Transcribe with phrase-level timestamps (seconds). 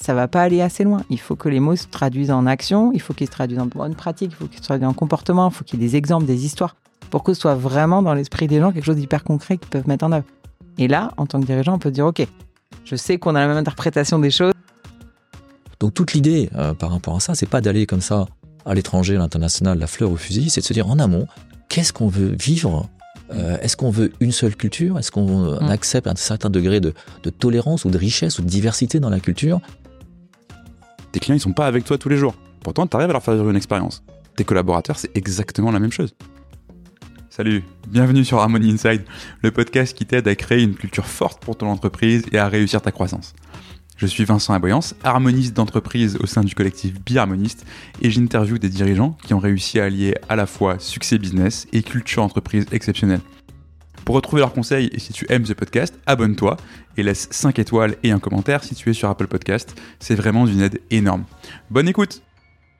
[0.00, 1.02] ça va pas aller assez loin.
[1.10, 3.66] Il faut que les mots se traduisent en action, il faut qu'ils se traduisent en
[3.66, 5.96] bonne pratique, il faut qu'ils se traduisent en comportement, il faut qu'il y ait des
[5.96, 6.74] exemples, des histoires,
[7.10, 9.86] pour que ce soit vraiment dans l'esprit des gens quelque chose d'hyper concret qu'ils peuvent
[9.88, 10.24] mettre en œuvre.
[10.78, 12.26] Et là, en tant que dirigeant, on peut dire, OK,
[12.84, 14.52] je sais qu'on a la même interprétation des choses.
[15.80, 18.26] Donc toute l'idée euh, par rapport à ça, c'est pas d'aller comme ça
[18.66, 21.26] à l'étranger, à l'international, la fleur au fusil, c'est de se dire en amont,
[21.68, 22.88] qu'est-ce qu'on veut vivre
[23.32, 24.98] euh, Est-ce qu'on veut une seule culture?
[24.98, 25.68] Est-ce qu'on Mm.
[25.70, 26.92] accepte un certain degré de,
[27.22, 29.60] de tolérance ou de richesse ou de diversité dans la culture?
[31.12, 32.34] Tes clients, ils sont pas avec toi tous les jours.
[32.62, 34.04] Pourtant, tu arrives à leur faire une expérience.
[34.36, 36.14] Tes collaborateurs, c'est exactement la même chose.
[37.30, 39.02] Salut, bienvenue sur Harmony Inside,
[39.42, 42.80] le podcast qui t'aide à créer une culture forte pour ton entreprise et à réussir
[42.80, 43.34] ta croissance.
[43.96, 47.66] Je suis Vincent Aboyance, harmoniste d'entreprise au sein du collectif Biharmoniste
[48.00, 51.82] et j'interviewe des dirigeants qui ont réussi à allier à la fois succès business et
[51.82, 53.20] culture entreprise exceptionnelle.
[54.04, 56.56] Pour retrouver leurs conseils et si tu aimes ce podcast, abonne-toi
[56.96, 59.80] et laisse 5 étoiles et un commentaire si tu es sur Apple Podcast.
[60.00, 61.24] C'est vraiment d'une aide énorme.
[61.70, 62.22] Bonne écoute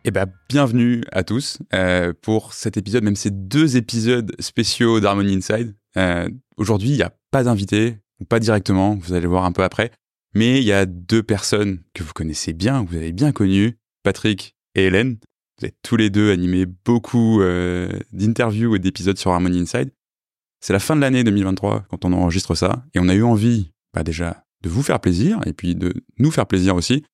[0.04, 5.34] Eh ben, bienvenue à tous euh, pour cet épisode, même ces deux épisodes spéciaux d'Harmony
[5.36, 5.74] Inside.
[5.96, 7.96] Euh, Aujourd'hui, il n'y a pas d'invité,
[8.28, 9.92] pas directement, vous allez voir un peu après,
[10.34, 13.78] mais il y a deux personnes que vous connaissez bien, que vous avez bien connues,
[14.02, 15.16] Patrick et Hélène.
[15.58, 19.90] Vous avez tous les deux animé beaucoup euh, d'interviews et d'épisodes sur Harmony Inside.
[20.60, 23.72] C'est la fin de l'année 2023 quand on enregistre ça, et on a eu envie,
[23.94, 27.04] bah déjà, de vous faire plaisir, et puis de nous faire plaisir aussi.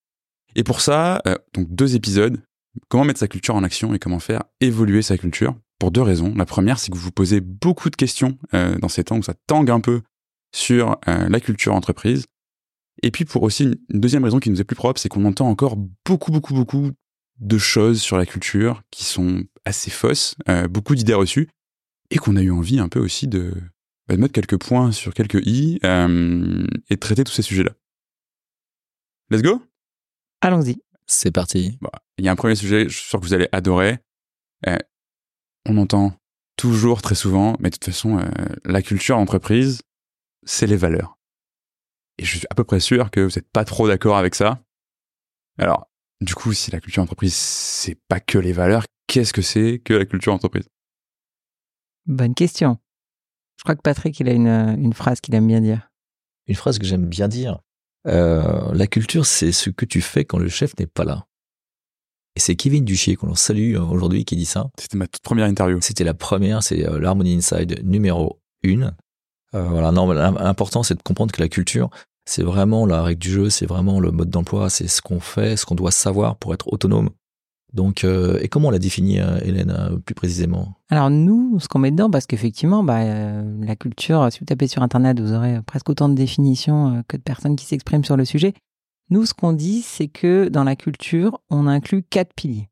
[0.56, 2.42] Et pour ça, euh, donc deux épisodes,
[2.88, 6.34] comment mettre sa culture en action et comment faire évoluer sa culture, pour deux raisons.
[6.34, 9.22] La première, c'est que vous vous posez beaucoup de questions euh, dans ces temps où
[9.22, 10.02] ça tangue un peu
[10.54, 12.26] sur euh, la culture entreprise.
[13.02, 15.48] Et puis pour aussi une deuxième raison qui nous est plus propre, c'est qu'on entend
[15.48, 16.90] encore beaucoup, beaucoup, beaucoup
[17.38, 21.48] de choses sur la culture qui sont assez fausses, euh, beaucoup d'idées reçues,
[22.10, 23.52] et qu'on a eu envie un peu aussi de,
[24.08, 27.72] bah, de mettre quelques points sur quelques i euh, et de traiter tous ces sujets-là.
[29.30, 29.62] Let's go?
[30.40, 30.80] Allons-y.
[31.06, 31.78] C'est parti.
[31.80, 33.98] Bon, Il y a un premier sujet, je suis sûr que vous allez adorer.
[34.66, 34.76] Euh,
[35.66, 36.16] on entend
[36.56, 38.28] toujours très souvent, mais de toute façon, euh,
[38.64, 39.82] la culture d'entreprise,
[40.44, 41.18] c'est les valeurs.
[42.18, 44.62] Et je suis à peu près sûr que vous n'êtes pas trop d'accord avec ça.
[45.58, 49.80] Alors, du coup, si la culture d'entreprise, c'est pas que les valeurs, qu'est-ce que c'est
[49.84, 50.68] que la culture d'entreprise
[52.06, 52.78] Bonne question.
[53.58, 55.90] Je crois que Patrick, il a une, euh, une phrase qu'il aime bien dire.
[56.46, 57.60] Une phrase que j'aime bien dire.
[58.06, 61.26] Euh, la culture, c'est ce que tu fais quand le chef n'est pas là.
[62.36, 64.70] Et c'est Kevin Duchier qu'on salue euh, aujourd'hui qui dit ça.
[64.78, 65.80] C'était ma toute première interview.
[65.80, 68.92] C'était la première, c'est euh, l'Harmony Inside numéro 1.
[69.52, 71.88] voilà, non, l'important c'est de comprendre que la culture,
[72.26, 75.56] c'est vraiment la règle du jeu, c'est vraiment le mode d'emploi, c'est ce qu'on fait,
[75.56, 77.10] ce qu'on doit savoir pour être autonome.
[77.72, 80.76] Donc, euh, et comment on l'a défini, euh, Hélène, euh, plus précisément?
[80.88, 84.82] Alors nous, ce qu'on met dedans, parce qu'effectivement, bah, la culture, si vous tapez sur
[84.82, 88.54] Internet, vous aurez presque autant de définitions que de personnes qui s'expriment sur le sujet.
[89.10, 92.68] Nous, ce qu'on dit, c'est que dans la culture, on inclut quatre piliers.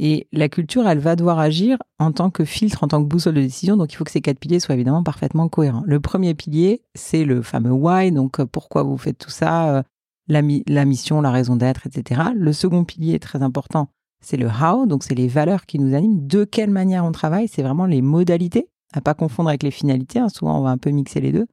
[0.00, 3.34] Et la culture, elle va devoir agir en tant que filtre, en tant que boussole
[3.34, 3.76] de décision.
[3.76, 5.82] Donc, il faut que ces quatre piliers soient évidemment parfaitement cohérents.
[5.84, 8.12] Le premier pilier, c'est le fameux why.
[8.12, 9.82] Donc, pourquoi vous faites tout ça,
[10.28, 12.22] la, mi- la mission, la raison d'être, etc.
[12.34, 13.88] Le second pilier, très important,
[14.20, 14.86] c'est le how.
[14.86, 16.26] Donc, c'est les valeurs qui nous animent.
[16.26, 20.18] De quelle manière on travaille, c'est vraiment les modalités, à pas confondre avec les finalités.
[20.18, 20.28] hein.
[20.28, 21.46] Souvent, on va un peu mixer les deux.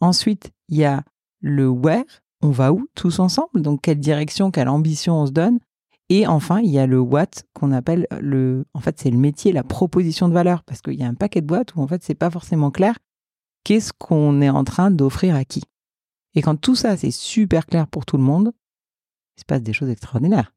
[0.00, 1.02] Ensuite, il y a
[1.40, 2.04] le where.
[2.42, 5.58] On va où tous ensemble Donc, quelle direction, quelle ambition on se donne
[6.08, 8.66] et enfin, il y a le what qu'on appelle le.
[8.74, 11.40] En fait, c'est le métier, la proposition de valeur, parce qu'il y a un paquet
[11.40, 12.98] de boîtes où en fait, c'est pas forcément clair.
[13.64, 15.62] Qu'est-ce qu'on est en train d'offrir à qui
[16.34, 18.52] Et quand tout ça, c'est super clair pour tout le monde,
[19.36, 20.52] il se passe des choses extraordinaires.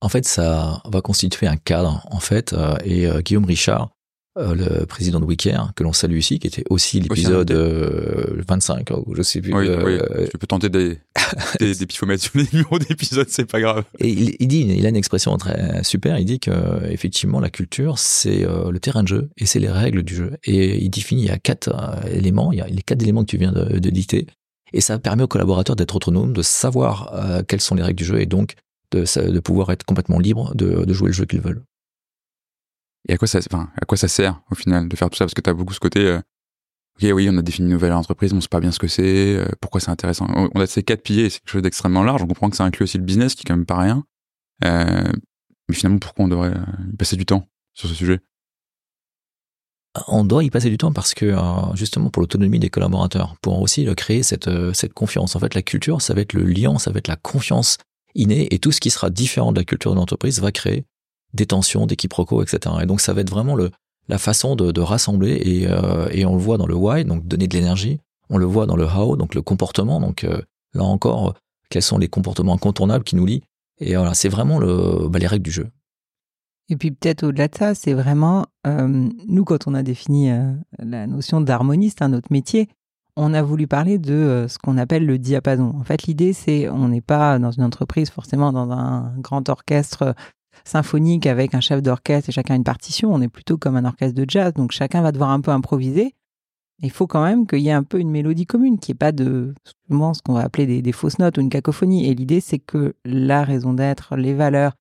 [0.00, 3.90] En fait, ça va constituer un cadre, en fait, euh, et euh, Guillaume Richard,
[4.38, 8.90] euh, le président de WeCare, que l'on salue ici, qui était aussi l'épisode euh, 25,
[9.04, 9.52] ou je sais plus.
[9.52, 10.28] Oui, euh, oui.
[10.32, 11.00] Je peux tenter des,
[11.58, 13.84] des, des pifomètres sur les numéros d'épisodes, c'est pas grave.
[13.98, 16.18] Et il, il dit, il a une expression très super.
[16.18, 16.52] Il dit que
[16.88, 20.36] effectivement la culture c'est euh, le terrain de jeu et c'est les règles du jeu.
[20.44, 21.74] Et il définit il y a quatre
[22.08, 22.52] éléments.
[22.52, 24.28] Il y a les quatre éléments que tu viens de, de dicter.
[24.72, 28.04] Et ça permet aux collaborateurs d'être autonomes, de savoir euh, quelles sont les règles du
[28.04, 28.54] jeu et donc
[28.90, 31.62] de, pouvoir être complètement libre de, jouer le jeu qu'ils veulent.
[33.08, 35.24] Et à quoi ça, enfin, à quoi ça sert au final de faire tout ça?
[35.24, 36.18] Parce que tu as beaucoup ce côté, euh,
[36.96, 39.36] ok, oui, on a défini une nouvelle entreprise, on sait pas bien ce que c'est,
[39.36, 40.26] euh, pourquoi c'est intéressant?
[40.54, 42.22] On, a ces quatre piliers, c'est quelque chose d'extrêmement large.
[42.22, 44.04] On comprend que ça inclut aussi le business, qui est quand même pas rien.
[44.62, 46.54] Mais finalement, pourquoi on devrait
[46.92, 48.20] y passer du temps sur ce sujet?
[50.06, 53.60] On doit y passer du temps parce que euh, justement pour l'autonomie des collaborateurs, pour
[53.60, 55.34] aussi euh, créer cette, euh, cette confiance.
[55.36, 57.78] En fait, la culture, ça va être le lien, ça va être la confiance
[58.14, 60.84] innée et tout ce qui sera différent de la culture de l'entreprise va créer
[61.34, 62.76] des tensions, des quiproquos, etc.
[62.82, 63.70] Et donc ça va être vraiment le,
[64.08, 67.26] la façon de, de rassembler et, euh, et on le voit dans le why, donc
[67.26, 68.00] donner de l'énergie.
[68.30, 70.00] On le voit dans le how, donc le comportement.
[70.00, 70.40] Donc euh,
[70.74, 71.34] là encore,
[71.70, 73.42] quels sont les comportements incontournables qui nous lient.
[73.80, 75.68] Et voilà, c'est vraiment le, bah, les règles du jeu.
[76.68, 80.52] Et puis peut-être au-delà de ça, c'est vraiment, euh, nous, quand on a défini euh,
[80.78, 82.68] la notion d'harmoniste, hein, notre métier,
[83.16, 85.74] on a voulu parler de euh, ce qu'on appelle le diapason.
[85.78, 90.14] En fait, l'idée, c'est, on n'est pas dans une entreprise, forcément dans un grand orchestre
[90.64, 93.12] symphonique avec un chef d'orchestre et chacun une partition.
[93.12, 96.14] On est plutôt comme un orchestre de jazz, donc chacun va devoir un peu improviser.
[96.80, 98.98] Il faut quand même qu'il y ait un peu une mélodie commune, qu'il n'y ait
[98.98, 99.52] pas de
[99.90, 102.06] ce qu'on va appeler des, fausses notes ou une cacophonie.
[102.06, 104.74] Et l'idée, c'est que la raison d'être, les valeurs,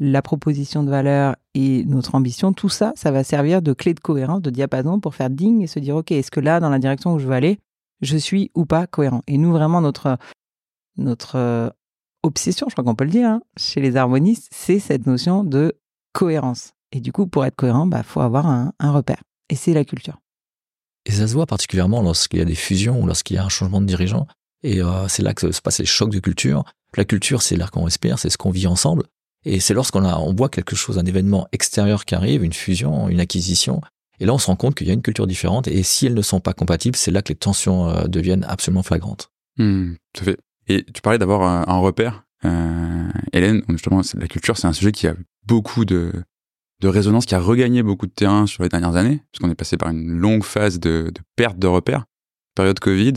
[0.00, 4.00] la proposition de valeur et notre ambition, tout ça, ça va servir de clé de
[4.00, 6.78] cohérence, de diapason pour faire ding et se dire, OK, est-ce que là, dans la
[6.78, 7.60] direction où je veux aller,
[8.00, 9.22] je suis ou pas cohérent?
[9.26, 10.16] Et nous, vraiment, notre,
[10.96, 11.68] notre euh,
[12.22, 15.76] obsession, je crois qu'on peut le dire, hein, chez les harmonistes, c'est cette notion de
[16.14, 16.72] cohérence.
[16.92, 19.22] Et du coup, pour être cohérent, il bah, faut avoir un, un repère.
[19.50, 20.18] Et c'est la culture.
[21.04, 23.50] Et ça se voit particulièrement lorsqu'il y a des fusions ou lorsqu'il y a un
[23.50, 24.26] changement de dirigeant.
[24.62, 26.64] Et euh, c'est là que se passent les chocs de culture.
[26.96, 29.04] La culture, c'est l'air qu'on respire, c'est ce qu'on vit ensemble.
[29.44, 33.08] Et c'est lorsqu'on a, on voit quelque chose, un événement extérieur qui arrive, une fusion,
[33.08, 33.80] une acquisition,
[34.18, 36.14] et là on se rend compte qu'il y a une culture différente, et si elles
[36.14, 39.30] ne sont pas compatibles, c'est là que les tensions euh, deviennent absolument flagrantes.
[39.56, 40.38] Mmh, tout à fait.
[40.68, 42.24] Et tu parlais d'avoir un, repère.
[42.44, 45.16] Euh, Hélène, justement, la culture, c'est un sujet qui a
[45.46, 46.12] beaucoup de,
[46.80, 49.76] de résonance, qui a regagné beaucoup de terrain sur les dernières années, puisqu'on est passé
[49.76, 52.04] par une longue phase de, perte de repères,
[52.54, 53.14] période Covid,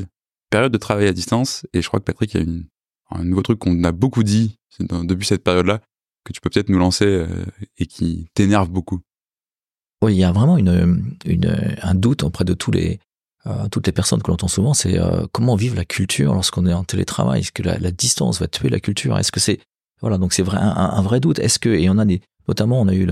[0.50, 2.44] période de travail à distance, et je crois que Patrick, il y
[3.12, 5.80] a un nouveau truc qu'on a beaucoup dit depuis cette période-là,
[6.24, 7.28] que tu peux peut-être nous lancer euh,
[7.78, 9.02] et qui t'énerve beaucoup.
[10.04, 12.56] Oui, il y a vraiment un doute auprès de
[13.46, 16.66] euh, toutes les personnes que l'on entend souvent, c'est euh, comment vivre la culture lorsqu'on
[16.66, 17.42] est en télétravail?
[17.42, 19.18] Est-ce que la, distance va tuer la culture?
[19.18, 19.60] Est-ce que c'est
[20.02, 21.40] voilà donc c'est un, vrai doute.
[21.40, 22.06] Est-ce que et on a
[22.48, 23.08] notamment on a eu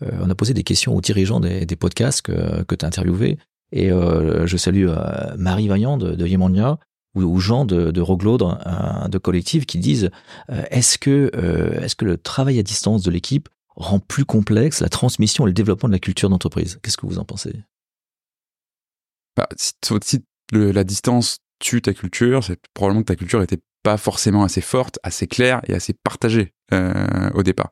[0.00, 3.36] on a posé des questions aux dirigeants des, podcasts que, que tu as interviewés.
[3.70, 4.88] Et je salue
[5.36, 6.24] Marie Vaillant de, de
[7.14, 8.02] ou, ou gens de, de
[9.08, 10.10] de, collectifs qui disent
[10.50, 14.80] euh, est-ce que, euh, est-ce que le travail à distance de l'équipe rend plus complexe
[14.80, 16.78] la transmission et le développement de la culture d'entreprise?
[16.82, 17.54] Qu'est-ce que vous en pensez?
[19.36, 24.44] Bah, si, la distance tue ta culture, c'est probablement que ta culture n'était pas forcément
[24.44, 27.70] assez forte, assez claire et assez partagée euh, au départ.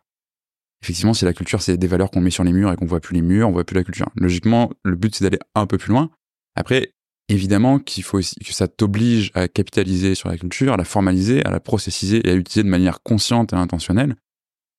[0.83, 3.01] Effectivement, si la culture, c'est des valeurs qu'on met sur les murs et qu'on voit
[3.01, 4.09] plus les murs, on voit plus la culture.
[4.17, 6.11] Logiquement, le but, c'est d'aller un peu plus loin.
[6.57, 6.95] Après,
[7.31, 11.51] évidemment qu'il faut que ça t'oblige à capitaliser sur la culture, à la formaliser, à
[11.51, 14.17] la processiser et à l'utiliser de manière consciente et intentionnelle,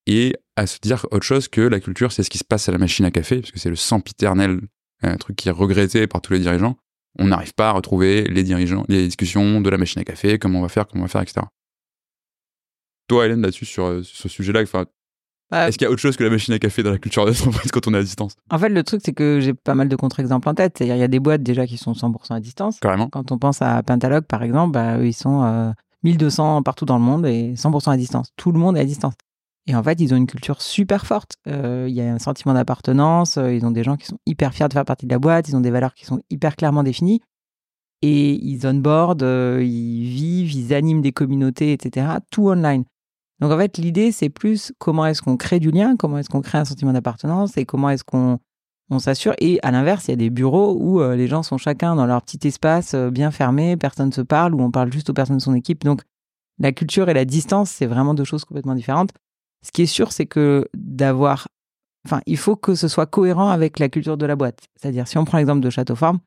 [0.08, 2.72] et à se dire autre chose que la culture, c'est ce qui se passe à
[2.72, 4.62] la machine à café, parce que c'est le sempiternel
[5.04, 6.78] un truc qui est regretté par tous les dirigeants.
[7.20, 10.60] On n'arrive pas à retrouver les dirigeants, les discussions de la machine à café, comment
[10.60, 11.42] on va faire, comment on va faire, etc.
[13.08, 14.62] Toi, Hélène, là-dessus, sur, euh, ce sujet-là,
[15.52, 17.26] bah, Est-ce qu'il y a autre chose que la machine à café dans la culture
[17.26, 18.36] d'entreprise quand on est à distance?
[18.50, 20.78] En fait, le truc, c'est que j'ai pas mal de contre-exemples en tête.
[20.78, 22.80] C'est-à-dire, il y a des boîtes déjà qui sont 100% à distance.
[22.80, 23.10] Carrément.
[23.10, 25.72] Quand on pense à Pentalog, par exemple, bah, eux, ils sont euh,
[26.04, 28.30] 1200 partout dans le monde et 100% à distance.
[28.38, 29.14] Tout le monde est à distance.
[29.68, 31.36] Et en fait, ils ont une culture super forte.
[31.48, 33.38] Euh, il y a un sentiment d'appartenance.
[33.38, 35.48] Euh, ils ont des gens qui sont hyper fiers de faire partie de la boîte.
[35.50, 37.22] Ils ont des valeurs qui sont hyper clairement définies.
[38.02, 42.08] Et ils onboardent, euh, ils vivent, ils animent des communautés, etc.
[42.32, 42.84] Tout online.
[43.42, 46.42] Donc en fait, l'idée, c'est plus comment est-ce qu'on crée du lien, comment est-ce qu'on
[46.42, 48.40] crée un sentiment d'appartenance et comment est-ce qu'on
[48.92, 49.34] on s'assure.
[49.40, 52.06] Et à l'inverse, il y a des bureaux où euh, les gens sont chacun dans
[52.06, 55.14] leur petit espace euh, bien fermé, personne ne se parle, où on parle juste aux
[55.14, 55.84] personnes de son équipe.
[55.84, 56.02] Donc
[56.60, 59.12] la culture et la distance, c'est vraiment deux choses complètement différentes.
[59.66, 61.48] Ce qui est sûr, c'est que d'avoir...
[62.06, 64.60] Enfin, il faut que ce soit cohérent avec la culture de la boîte.
[64.76, 66.20] C'est-à-dire, si on prend l'exemple de Château Farm,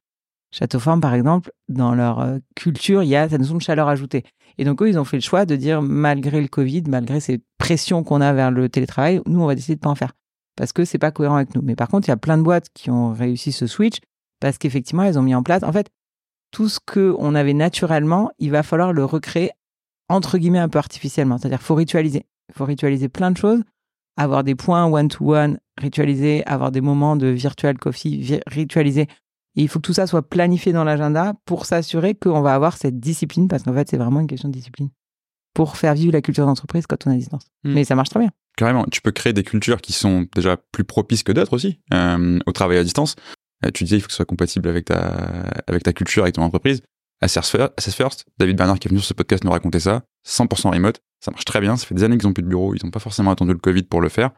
[0.56, 3.88] Château Forme, par exemple, dans leur euh, culture, il y a cette notion de chaleur
[3.88, 4.22] ajoutée.
[4.56, 7.40] Et donc, eux, ils ont fait le choix de dire, malgré le Covid, malgré ces
[7.58, 10.12] pressions qu'on a vers le télétravail, nous, on va décider de pas en faire.
[10.56, 11.62] Parce que c'est pas cohérent avec nous.
[11.62, 13.96] Mais par contre, il y a plein de boîtes qui ont réussi ce switch
[14.38, 15.90] parce qu'effectivement, elles ont mis en place, en fait,
[16.52, 19.50] tout ce qu'on avait naturellement, il va falloir le recréer,
[20.08, 21.36] entre guillemets, un peu artificiellement.
[21.36, 22.26] C'est-à-dire, faut ritualiser.
[22.52, 23.64] Faut ritualiser plein de choses,
[24.16, 29.08] avoir des points one-to-one, ritualiser, avoir des moments de virtual coffee, ritualiser
[29.56, 32.76] et il faut que tout ça soit planifié dans l'agenda pour s'assurer qu'on va avoir
[32.76, 34.90] cette discipline, parce qu'en fait, c'est vraiment une question de discipline,
[35.54, 37.46] pour faire vivre la culture d'entreprise quand on est à distance.
[37.62, 37.72] Hmm.
[37.72, 38.30] Mais ça marche très bien.
[38.56, 42.38] Carrément, tu peux créer des cultures qui sont déjà plus propices que d'autres aussi euh,
[42.46, 43.16] au travail à distance.
[43.64, 44.96] Euh, tu disais, il faut que ce soit compatible avec ta,
[45.66, 46.82] avec ta culture, avec ton entreprise.
[47.20, 51.00] Assess First, David Bernard qui est venu sur ce podcast nous raconter ça, 100% remote,
[51.20, 52.90] ça marche très bien, ça fait des années qu'ils n'ont plus de bureau, ils n'ont
[52.90, 54.30] pas forcément attendu le Covid pour le faire,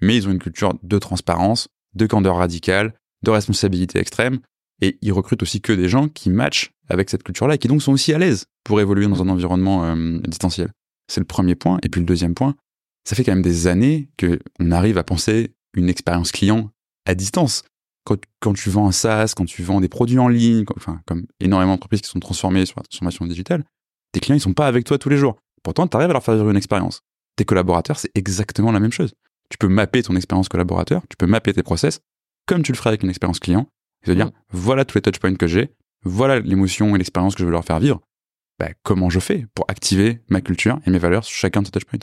[0.00, 4.40] mais ils ont une culture de transparence, de candeur radicale, de responsabilité extrême,
[4.82, 7.80] et ils recrutent aussi que des gens qui matchent avec cette culture-là et qui donc
[7.80, 10.72] sont aussi à l'aise pour évoluer dans un environnement euh, distanciel.
[11.06, 11.78] C'est le premier point.
[11.82, 12.56] Et puis le deuxième point,
[13.04, 16.70] ça fait quand même des années qu'on arrive à penser une expérience client
[17.06, 17.62] à distance.
[18.04, 20.64] Quand, tu vends un SaaS, quand tu vends des produits en ligne,
[21.06, 23.64] comme énormément d'entreprises qui sont transformées sur la transformation digitale,
[24.10, 25.36] tes clients, ils sont pas avec toi tous les jours.
[25.62, 27.02] Pourtant, tu arrives à leur faire vivre une expérience.
[27.36, 29.14] Tes collaborateurs, c'est exactement la même chose.
[29.48, 32.00] Tu peux mapper ton expérience collaborateur, tu peux mapper tes process,
[32.46, 33.68] comme tu le ferais avec une expérience client,
[34.04, 34.32] et te dire, Mm.
[34.50, 35.70] voilà tous les touchpoints que j'ai,
[36.04, 38.00] voilà l'émotion et l'expérience que je veux leur faire vivre.
[38.58, 41.72] Bah, comment je fais pour activer ma culture et mes valeurs sur chacun de ces
[41.72, 41.98] touchpoints?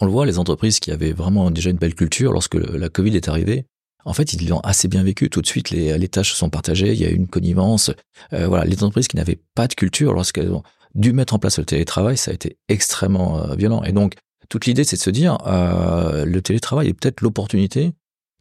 [0.00, 3.16] On le voit, les entreprises qui avaient vraiment déjà une belle culture, lorsque la Covid
[3.16, 3.66] est arrivée,
[4.04, 5.28] en fait, ils l'ont assez bien vécu.
[5.28, 7.90] Tout de suite, les, les tâches se sont partagées, il y a eu une connivence.
[8.32, 10.62] Euh, voilà, les entreprises qui n'avaient pas de culture, lorsqu'elles ont
[10.94, 13.82] dû mettre en place le télétravail, ça a été extrêmement euh, violent.
[13.82, 14.14] Et donc,
[14.48, 17.92] toute l'idée, c'est de se dire, euh, le télétravail est peut-être l'opportunité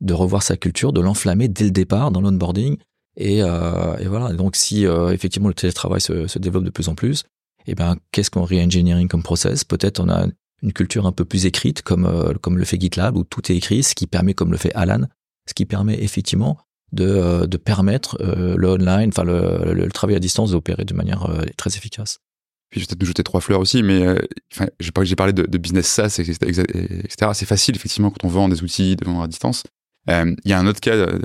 [0.02, 2.78] de revoir sa culture, de l'enflammer dès le départ dans l'onboarding.
[3.16, 4.34] Et, euh, et voilà.
[4.34, 7.24] Donc, si euh, effectivement le télétravail se, développe de plus en plus,
[7.66, 9.64] eh ben, qu'est-ce qu'on re-engineering comme process?
[9.64, 10.28] Peut-être on a
[10.64, 13.56] une culture un peu plus écrite, comme, euh, comme le fait GitLab, où tout est
[13.56, 15.02] écrit, ce qui permet, comme le fait Alan,
[15.48, 16.58] ce qui permet effectivement
[16.94, 21.72] de, de permettre le online, enfin le, le, travail à distance d'opérer de manière très
[21.72, 22.20] efficace.
[22.70, 24.18] Puis je vais peut-être jeter trois fleurs aussi, mais euh,
[24.80, 27.32] j'ai parlé de, business SaaS, etc.
[27.34, 29.64] C'est facile, effectivement, quand on vend des outils de vendre à distance.
[30.10, 31.20] Euh, Il y a un autre cas, euh,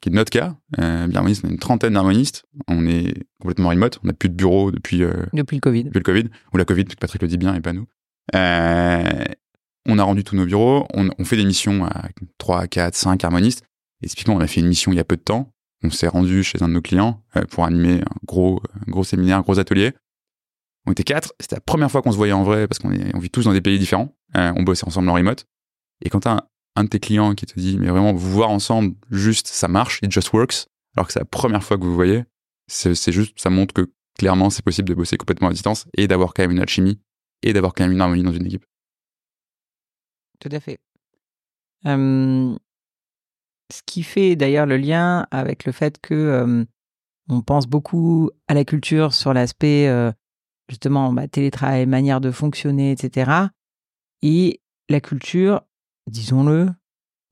[0.00, 0.56] qui est notre cas.
[0.78, 2.44] Euh, on a une trentaine d'harmonistes.
[2.68, 3.98] On est complètement remote.
[4.04, 5.84] On n'a plus de bureau depuis, euh, Depuis le Covid.
[5.84, 7.86] depuis le Covid, ou la Covid, parce que Patrick le dit bien et pas nous.
[9.90, 13.24] On a rendu tous nos bureaux, on, on fait des missions à 3, 4, 5
[13.24, 13.64] harmonistes.
[14.02, 15.52] Et typiquement, on a fait une mission il y a peu de temps.
[15.82, 19.38] On s'est rendu chez un de nos clients pour animer un gros, un gros séminaire,
[19.38, 19.92] un gros atelier.
[20.86, 21.32] On était quatre.
[21.40, 23.52] C'était la première fois qu'on se voyait en vrai parce qu'on on vit tous dans
[23.52, 24.14] des pays différents.
[24.34, 25.46] On bossait ensemble en remote.
[26.04, 28.94] Et quand t'as un, de tes clients qui te dit, mais vraiment, vous voir ensemble,
[29.10, 32.24] juste, ça marche, it just works, alors que c'est la première fois que vous voyez,
[32.66, 36.34] c'est juste, ça montre que clairement, c'est possible de bosser complètement à distance et d'avoir
[36.34, 37.00] quand même une alchimie
[37.42, 38.64] et d'avoir quand même une harmonie dans une équipe.
[40.40, 40.80] Tout à fait.
[41.84, 46.66] Ce qui fait d'ailleurs le lien avec le fait que
[47.28, 50.10] on pense beaucoup à la culture sur l'aspect euh,
[50.68, 53.30] justement bah, télétravail, manière de fonctionner, etc.
[54.22, 55.62] Et la culture,
[56.08, 56.68] disons-le,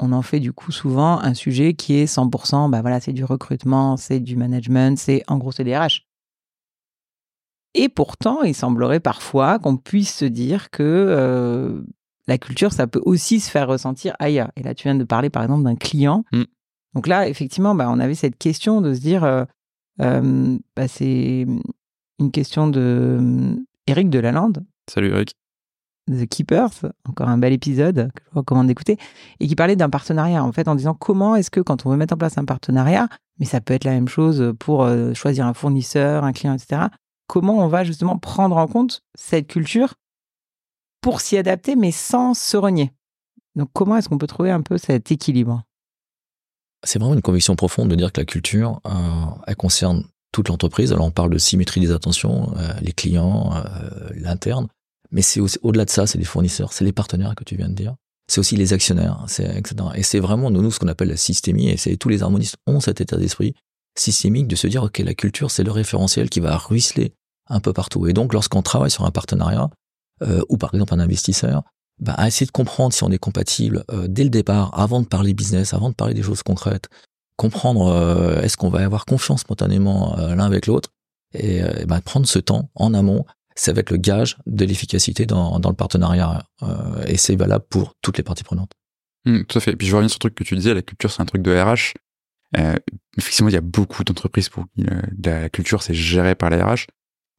[0.00, 3.24] on en fait du coup souvent un sujet qui est 100%, bah voilà, c'est du
[3.24, 6.02] recrutement, c'est du management, c'est en gros c'est des RH.
[7.74, 11.82] Et pourtant, il semblerait parfois qu'on puisse se dire que euh,
[12.26, 14.50] la culture, ça peut aussi se faire ressentir ailleurs.
[14.56, 16.24] Et là, tu viens de parler par exemple d'un client.
[16.32, 16.44] Mm.
[16.94, 19.44] Donc là, effectivement, bah, on avait cette question de se dire, euh,
[20.00, 21.46] euh, bah, c'est
[22.18, 25.36] une question de Eric Delalande, Salut Eric.
[26.08, 26.70] The Keepers,
[27.08, 28.96] encore un bel épisode que je vous recommande d'écouter,
[29.40, 31.96] et qui parlait d'un partenariat, en fait, en disant comment est-ce que quand on veut
[31.96, 33.08] mettre en place un partenariat,
[33.38, 36.82] mais ça peut être la même chose pour euh, choisir un fournisseur, un client, etc.,
[37.26, 39.94] comment on va justement prendre en compte cette culture
[41.00, 42.92] pour s'y adapter, mais sans se renier.
[43.56, 45.62] Donc comment est-ce qu'on peut trouver un peu cet équilibre?
[46.84, 48.90] C'est vraiment une conviction profonde de dire que la culture, euh,
[49.46, 50.92] elle concerne toute l'entreprise.
[50.92, 53.50] Alors on parle de symétrie des attentions, euh, les clients,
[54.14, 54.68] l'interne,
[55.10, 57.74] mais c'est au-delà de ça, c'est les fournisseurs, c'est les partenaires que tu viens de
[57.74, 57.94] dire.
[58.28, 59.74] C'est aussi les actionnaires, etc.
[59.94, 63.00] Et c'est vraiment nous, ce qu'on appelle la systémie, et tous les harmonistes ont cet
[63.00, 63.54] état d'esprit
[63.98, 67.14] systémique de se dire ok la culture c'est le référentiel qui va ruisseler
[67.48, 68.06] un peu partout.
[68.06, 69.70] Et donc lorsqu'on travaille sur un partenariat
[70.22, 71.62] euh, ou par exemple un investisseur,
[72.00, 75.06] bah, à essayer de comprendre si on est compatible euh, dès le départ, avant de
[75.06, 76.88] parler business, avant de parler des choses concrètes,
[77.36, 80.90] comprendre euh, est-ce qu'on va avoir confiance spontanément l'un avec l'autre,
[81.34, 83.24] et, et ben, prendre ce temps en amont,
[83.56, 87.64] ça va être le gage de l'efficacité dans, dans le partenariat, euh, et c'est valable
[87.68, 88.72] pour toutes les parties prenantes.
[89.24, 89.72] Hmm, tout à fait.
[89.72, 91.42] Et puis je reviens sur le truc que tu disais, la culture c'est un truc
[91.42, 91.94] de RH.
[92.56, 92.76] Euh,
[93.18, 96.64] effectivement, il y a beaucoup d'entreprises pour qui euh, la culture c'est géré par la
[96.64, 96.86] RH.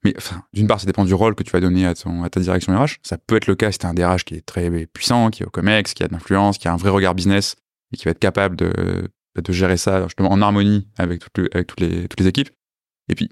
[0.03, 0.13] Mais
[0.53, 2.77] d'une part, ça dépend du rôle que tu vas donner à, ton, à ta direction
[2.77, 2.97] RH.
[3.01, 5.45] Ça peut être le cas si t'as un DRH qui est très puissant, qui est
[5.45, 7.55] au COMEX, qui a de l'influence, qui a un vrai regard business
[7.91, 12.07] et qui va être capable de, de gérer ça en harmonie avec, avec toutes, les,
[12.07, 12.49] toutes les équipes.
[13.09, 13.29] Et puis,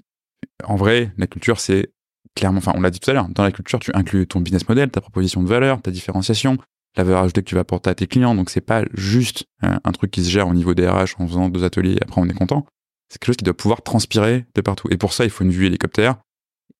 [0.64, 1.92] en vrai, la culture, c'est
[2.34, 4.68] clairement, enfin, on l'a dit tout à l'heure, dans la culture, tu inclus ton business
[4.68, 6.58] model, ta proposition de valeur, ta différenciation,
[6.96, 8.34] la valeur ajoutée que tu vas apporter à tes clients.
[8.34, 11.26] Donc, c'est pas juste euh, un truc qui se gère au niveau des RH en
[11.26, 12.66] faisant deux ateliers et après on est content.
[13.08, 14.88] C'est quelque chose qui doit pouvoir transpirer de partout.
[14.90, 16.16] Et pour ça, il faut une vue hélicoptère.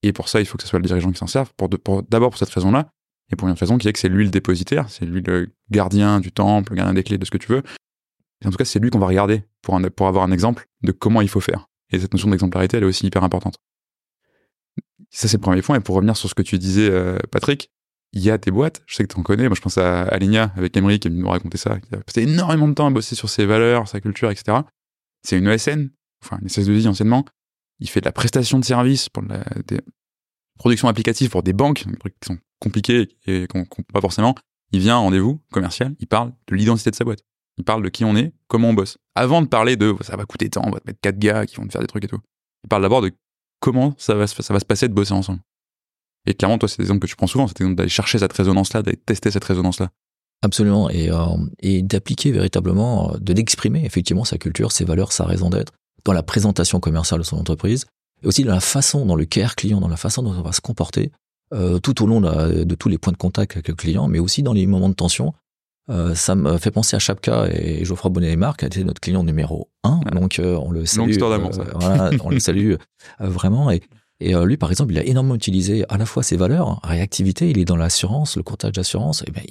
[0.02, 1.52] Et pour ça, il faut que ce soit le dirigeant qui s'en serve.
[1.56, 1.68] Pour
[2.08, 2.88] D'abord pour cette raison-là.
[3.30, 4.88] Et pour une autre raison qui est que c'est lui le dépositaire.
[4.88, 7.62] C'est lui le gardien du temple, le gardien des clés de ce que tu veux.
[8.44, 11.28] En tout cas, c'est lui qu'on va regarder pour avoir un exemple de comment il
[11.28, 11.66] faut faire.
[11.92, 13.58] Et cette notion d'exemplarité, elle est aussi hyper importante.
[15.10, 15.76] Ça, c'est le premier point.
[15.76, 17.70] Et pour revenir sur ce que tu disais, euh, Patrick,
[18.12, 20.04] il y a des boîtes, je sais que tu en connais, moi je pense à
[20.04, 22.86] Alenia avec Emery qui est venu nous raconter ça, qui a passé énormément de temps
[22.86, 24.58] à bosser sur ses valeurs, sa culture, etc.
[25.22, 25.90] C'est une ESN,
[26.24, 27.26] enfin une SS2I anciennement,
[27.78, 29.80] il fait de la prestation de services pour la, des
[30.58, 34.34] productions applicatives pour des banques, des trucs qui sont compliqués et qu'on comprend pas forcément.
[34.72, 37.20] Il vient en rendez-vous commercial, il parle de l'identité de sa boîte.
[37.58, 38.98] Il parle de qui on est, comment on bosse.
[39.14, 41.56] Avant de parler de ça va coûter tant, on va te mettre quatre gars qui
[41.56, 42.20] vont te faire des trucs et tout.
[42.64, 43.12] Il parle d'abord de
[43.60, 45.40] comment ça va, se- ça va se passer de bosser ensemble.
[46.26, 48.82] Et clairement, toi, c'est des exemples que tu prends souvent, c'est d'aller chercher cette résonance-là,
[48.82, 49.90] d'aller tester cette résonance-là.
[50.42, 51.16] Absolument, et, euh,
[51.60, 55.72] et d'appliquer véritablement, euh, de l'exprimer effectivement sa culture, ses valeurs, sa raison d'être
[56.04, 57.86] dans la présentation commerciale de son entreprise,
[58.22, 60.52] et aussi dans la façon, dans le care client, dans la façon dont on va
[60.52, 61.10] se comporter
[61.52, 64.42] euh, tout au long de, tous les points de contact avec le client, mais aussi
[64.42, 65.32] dans les moments de tension.
[65.90, 69.00] Euh, ça me fait penser à Chapka et Geoffroy Bonnet et Marc, qui était notre
[69.00, 71.10] client numéro un, donc euh, on le salue.
[71.10, 71.18] Longue
[71.80, 72.74] voilà, on le salue
[73.20, 73.70] vraiment.
[73.70, 73.82] Et,
[74.18, 77.50] et lui, par exemple, il a énormément utilisé à la fois ses valeurs, hein, réactivité,
[77.50, 79.44] il est dans l'assurance, le courtage d'assurance, et ben,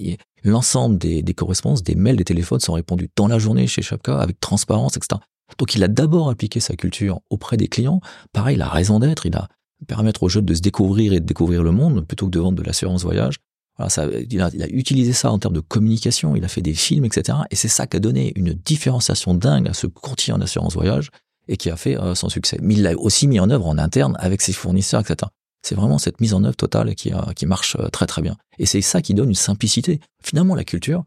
[0.44, 4.18] l'ensemble des, des correspondances, des mails, des téléphones sont répondus dans la journée chez Chapka
[4.18, 5.22] avec transparence, etc.
[5.58, 8.02] Donc il a d'abord appliqué sa culture auprès des clients.
[8.34, 9.48] Pareil, la raison d'être, il a
[9.88, 12.58] permettre aux jeunes de se découvrir et de découvrir le monde plutôt que de vendre
[12.58, 13.36] de l'assurance voyage.
[13.78, 16.62] Voilà, ça, il, a, il, a, utilisé ça en termes de communication, il a fait
[16.62, 17.40] des films, etc.
[17.52, 21.10] Et c'est ça qui a donné une différenciation dingue à ce courtier en assurance voyage
[21.48, 22.58] et qui a fait euh, son succès.
[22.62, 25.30] Mais il l'a aussi mis en œuvre en interne avec ses fournisseurs, etc.
[25.62, 28.38] C'est vraiment cette mise en œuvre totale qui, euh, qui marche euh, très très bien.
[28.60, 30.00] Et c'est ça qui donne une simplicité.
[30.24, 31.04] Finalement, la culture,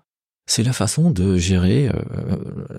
[0.46, 1.90] c'est la façon de gérer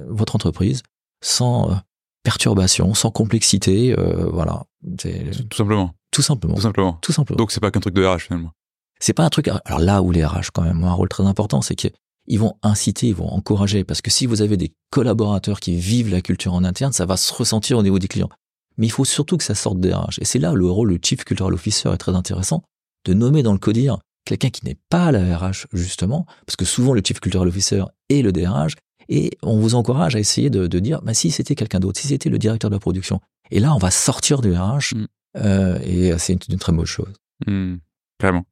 [0.07, 0.81] votre entreprise
[1.21, 1.79] sans
[2.23, 4.63] perturbation, sans complexité, euh, voilà.
[4.97, 5.93] Tout simplement.
[6.11, 6.55] Tout simplement.
[6.55, 6.93] Tout simplement.
[7.01, 7.37] Tout simplement.
[7.37, 8.51] Donc c'est pas qu'un truc de RH finalement.
[8.99, 9.49] C'est pas un truc.
[9.65, 12.55] Alors là où les RH quand même ont un rôle très important, c'est qu'ils vont
[12.63, 16.53] inciter, ils vont encourager, parce que si vous avez des collaborateurs qui vivent la culture
[16.53, 18.29] en interne, ça va se ressentir au niveau des clients.
[18.77, 20.19] Mais il faut surtout que ça sorte des RH.
[20.19, 22.63] Et c'est là où le rôle du Chief Cultural Officer est très intéressant,
[23.05, 26.93] de nommer dans le codir quelqu'un qui n'est pas la RH justement, parce que souvent
[26.93, 28.75] le Chief Cultural Officer est le DRH,
[29.09, 32.29] et on vous encourage à essayer de, dire, bah, si c'était quelqu'un d'autre, si c'était
[32.29, 33.19] le directeur de la production.
[33.49, 35.05] Et là, on va sortir du RH, mm.
[35.37, 37.13] euh, et c'est une, très bonne chose.
[37.47, 37.77] Mm.
[38.21, 38.45] Vraiment.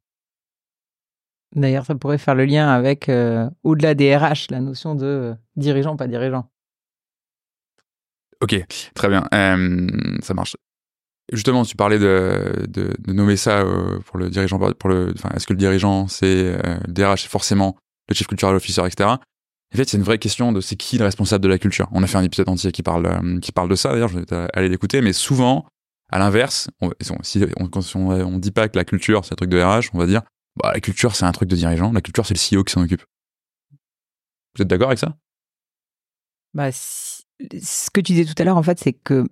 [1.56, 5.34] D'ailleurs, ça pourrait faire le lien avec, euh, au-delà des RH, la notion de euh,
[5.56, 6.50] dirigeant, pas dirigeant.
[8.42, 8.56] Ok,
[8.94, 9.28] très bien.
[10.22, 10.56] ça marche.
[11.34, 12.64] Justement, tu parlais de,
[13.08, 13.66] nommer ça
[14.06, 14.60] pour le dirigeant.
[14.60, 17.78] Pour le, enfin, est-ce que le dirigeant, c'est le DRH, c'est forcément
[18.08, 19.16] le chief cultural officer, etc.
[19.74, 21.90] En fait, c'est une vraie question de c'est qui le responsable de la culture.
[21.92, 24.20] On a fait un épisode entier qui parle, euh, qui parle de ça, d'ailleurs, je
[24.20, 25.66] vais aller l'écouter, mais souvent,
[26.10, 29.62] à l'inverse, on, si quand on, dit pas que la culture, c'est un truc de
[29.62, 30.22] RH, on va dire,
[30.62, 32.82] bah, la culture, c'est un truc de dirigeant, la culture, c'est le CEO qui s'en
[32.82, 33.04] occupe.
[34.56, 35.16] Vous êtes d'accord avec ça?
[36.54, 39.28] Bah, Ce que tu disais tout à l'heure, en fait, c'est que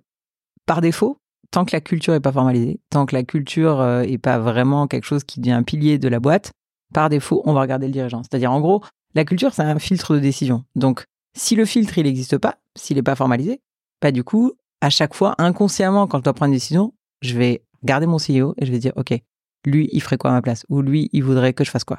[0.66, 1.18] par défaut,
[1.50, 4.86] tant que la culture est pas formalisée, tant que la culture euh, est pas vraiment
[4.86, 6.52] quelque chose qui devient un pilier de la boîte,
[6.94, 8.22] par défaut, on va regarder le dirigeant.
[8.22, 8.82] C'est-à-dire, en gros,
[9.14, 10.64] la culture, c'est un filtre de décision.
[10.76, 11.04] Donc,
[11.36, 13.60] si le filtre, il n'existe pas, s'il n'est pas formalisé,
[14.00, 17.62] bah, du coup, à chaque fois, inconsciemment, quand je dois prendre une décision, je vais
[17.82, 19.14] garder mon CEO et je vais dire, OK,
[19.66, 20.64] lui, il ferait quoi à ma place?
[20.70, 21.98] Ou lui, il voudrait que je fasse quoi?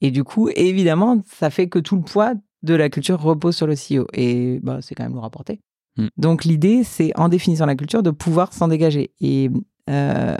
[0.00, 3.66] Et du coup, évidemment, ça fait que tout le poids de la culture repose sur
[3.66, 4.06] le CEO.
[4.12, 5.60] Et bah, c'est quand même le rapporter.
[5.96, 6.08] Hmm.
[6.16, 9.12] Donc, l'idée, c'est, en définissant la culture, de pouvoir s'en dégager.
[9.20, 9.50] Et
[9.88, 10.36] euh,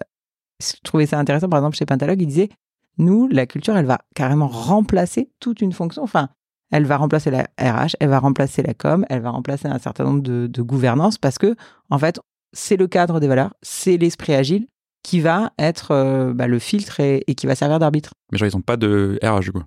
[0.63, 2.51] je trouvais ça intéressant, par exemple, chez Pentalog, il disait,
[2.99, 6.03] nous, la culture, elle va carrément remplacer toute une fonction.
[6.03, 6.29] Enfin,
[6.71, 10.05] elle va remplacer la RH, elle va remplacer la com, elle va remplacer un certain
[10.05, 11.57] nombre de, de gouvernances parce que,
[11.89, 12.21] en fait,
[12.53, 14.67] c'est le cadre des valeurs, c'est l'esprit agile
[15.03, 18.13] qui va être euh, bah, le filtre et, qui va servir d'arbitre.
[18.33, 19.63] Mais genre, ils n'ont pas de RH, du coup?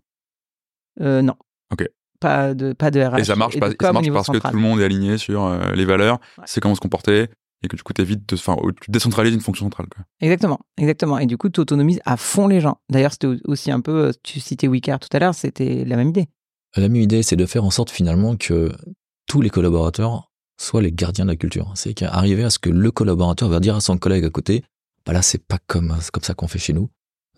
[1.02, 1.36] Euh, Non.
[1.72, 1.88] Ok.
[2.20, 3.20] Pas de, pas de RH.
[3.20, 5.72] Et ça marche, pas, ça marche parce que tout le monde est aligné sur euh,
[5.74, 7.28] les valeurs, c'est comment se comporter,
[7.64, 9.88] et que du coup, t'évites de, enfin, tu décentralises une fonction centrale.
[9.94, 10.06] Quoi.
[10.22, 11.18] Exactement, exactement.
[11.18, 12.78] Et du coup, tu autonomises à fond les gens.
[12.90, 16.10] D'ailleurs, c'était aussi un peu, euh, tu citais Wicker tout à l'heure, c'était la même
[16.10, 16.28] idée.
[16.76, 18.72] La même idée, c'est de faire en sorte finalement que
[19.28, 21.72] tous les collaborateurs soient les gardiens de la culture.
[21.76, 24.64] C'est qu'arriver à ce que le collaborateur va dire à son collègue à côté,
[25.06, 26.90] bah là, c'est pas comme, comme ça qu'on fait chez nous.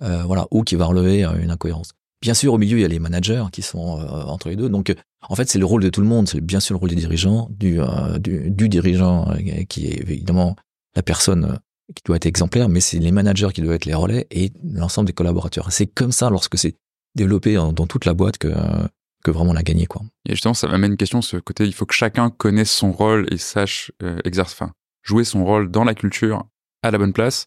[0.02, 1.94] Euh, voilà, ou qui va relever euh, une incohérence.
[2.26, 4.68] Bien sûr, au milieu, il y a les managers qui sont euh, entre les deux.
[4.68, 6.28] Donc, en fait, c'est le rôle de tout le monde.
[6.28, 10.56] C'est bien sûr le rôle des dirigeants, du, euh, du, dirigeant euh, qui est évidemment
[10.96, 11.60] la personne
[11.94, 15.06] qui doit être exemplaire, mais c'est les managers qui doivent être les relais et l'ensemble
[15.06, 15.72] des collaborateurs.
[15.72, 16.76] C'est comme ça, lorsque c'est
[17.14, 18.52] développé dans toute la boîte, que,
[19.24, 19.86] que vraiment on a gagné.
[19.86, 20.02] Quoi.
[20.28, 23.28] Et justement, ça m'amène une question, ce côté, il faut que chacun connaisse son rôle
[23.32, 23.92] et sache
[24.24, 24.72] exercer, enfin,
[25.04, 26.48] jouer son rôle dans la culture
[26.88, 27.46] à la bonne place.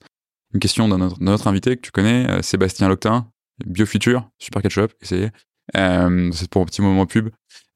[0.55, 3.31] Une question d'un autre, invité que tu connais, Sébastien Loctin,
[3.66, 5.31] BioFuture, super ketchup, essayez.
[5.77, 7.29] Euh, c'est pour un petit moment pub,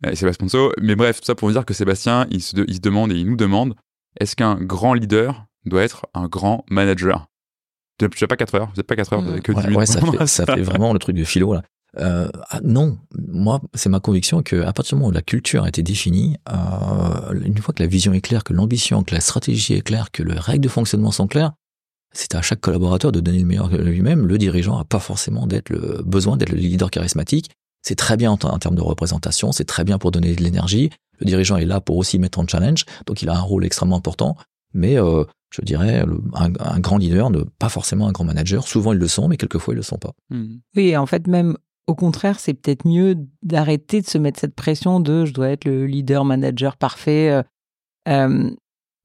[0.06, 0.72] euh, et c'est pas sponsor.
[0.80, 3.16] Mais bref, tout ça pour vous dire que Sébastien, il se, il se demande et
[3.16, 3.74] il nous demande
[4.18, 7.26] est-ce qu'un grand leader doit être un grand manager?
[7.98, 9.40] Tu n'as pas 4 heures, vous n'êtes pas 4 heures, mmh.
[9.42, 11.62] que ouais, ça, fait, ça fait vraiment le truc de philo là.
[11.98, 15.64] Euh, ah, non, moi, c'est ma conviction que à partir du moment où la culture
[15.64, 19.20] a été définie, euh, une fois que la vision est claire, que l'ambition, que la
[19.20, 21.52] stratégie est claire, que les règles de fonctionnement sont claires,
[22.12, 24.26] c'est à chaque collaborateur de donner le meilleur de lui-même.
[24.26, 27.50] Le dirigeant n'a pas forcément d'être le besoin d'être le leader charismatique.
[27.82, 30.90] C'est très bien en, termes de représentation, c'est très bien pour donner de l'énergie.
[31.18, 33.96] Le dirigeant est là pour aussi mettre en challenge, donc il a un rôle extrêmement
[33.96, 34.36] important.
[34.72, 36.02] mais euh, je dirais
[36.34, 38.66] un, grand leader, ne, pas forcément un grand manager.
[38.66, 40.12] Souvent ils le sont, mais quelquefois ils le sont pas.
[40.30, 40.54] Mmh.
[40.76, 45.00] Oui, en fait même au contraire, c'est peut-être mieux d'arrêter de se mettre cette pression
[45.00, 47.42] de je dois être le leader manager parfait.
[48.08, 48.50] Euh,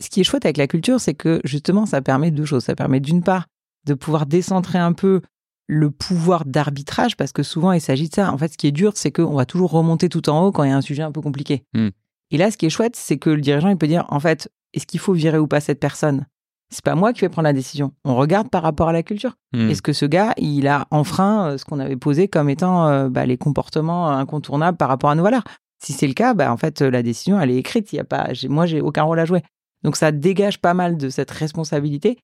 [0.01, 2.63] ce qui est chouette avec la culture, c'est que justement, ça permet deux choses.
[2.63, 3.47] Ça permet d'une part
[3.85, 5.21] de pouvoir décentrer un peu
[5.67, 8.31] le pouvoir d'arbitrage, parce que souvent il s'agit de ça.
[8.31, 10.63] En fait, ce qui est dur, c'est qu'on va toujours remonter tout en haut quand
[10.63, 11.63] il y a un sujet un peu compliqué.
[11.73, 11.89] Hmm.
[12.31, 14.49] Et là, ce qui est chouette, c'est que le dirigeant, il peut dire, en fait,
[14.73, 16.25] est-ce qu'il faut virer ou pas cette personne?
[16.69, 17.93] C'est pas moi qui vais prendre la décision.
[18.03, 19.35] On regarde par rapport à la culture.
[19.53, 19.69] Hmm.
[19.69, 23.09] Est-ce que ce gars, il a enfreint euh, ce qu'on avait posé comme étant euh,
[23.09, 25.43] bah, les comportements incontournables par rapport à nos valeurs
[25.81, 27.93] Si c'est le cas, bah, en fait, la décision, elle est écrite.
[27.93, 29.43] Il y a pas, moi, j'ai aucun rôle à jouer.
[29.83, 32.17] Donc ça dégage pas mal de cette responsabilité.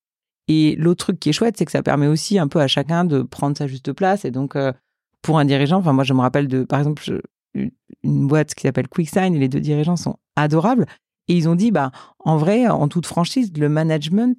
[0.47, 3.05] Et l'autre truc qui est chouette, c'est que ça permet aussi un peu à chacun
[3.05, 4.25] de prendre sa juste place.
[4.25, 4.73] Et donc, euh,
[5.21, 7.21] pour un dirigeant, enfin moi je me rappelle de, par exemple,
[7.53, 10.85] une boîte qui s'appelle QuickSign et les deux dirigeants sont adorables.
[11.27, 14.37] Et ils ont dit, bah, en vrai, en toute franchise, le management,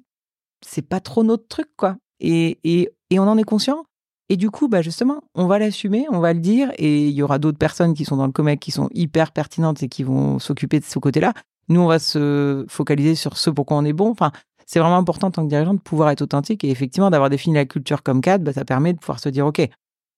[0.65, 1.97] c'est pas trop notre truc, quoi.
[2.19, 3.85] Et, et, et on en est conscient.
[4.29, 7.21] Et du coup, bah justement, on va l'assumer, on va le dire, et il y
[7.21, 10.39] aura d'autres personnes qui sont dans le COMEC qui sont hyper pertinentes et qui vont
[10.39, 11.33] s'occuper de ce côté-là.
[11.69, 14.09] Nous, on va se focaliser sur ce pourquoi on est bon.
[14.09, 14.31] Enfin,
[14.65, 17.55] c'est vraiment important en tant que dirigeant de pouvoir être authentique et effectivement d'avoir défini
[17.55, 19.61] la culture comme cadre, bah, ça permet de pouvoir se dire, OK,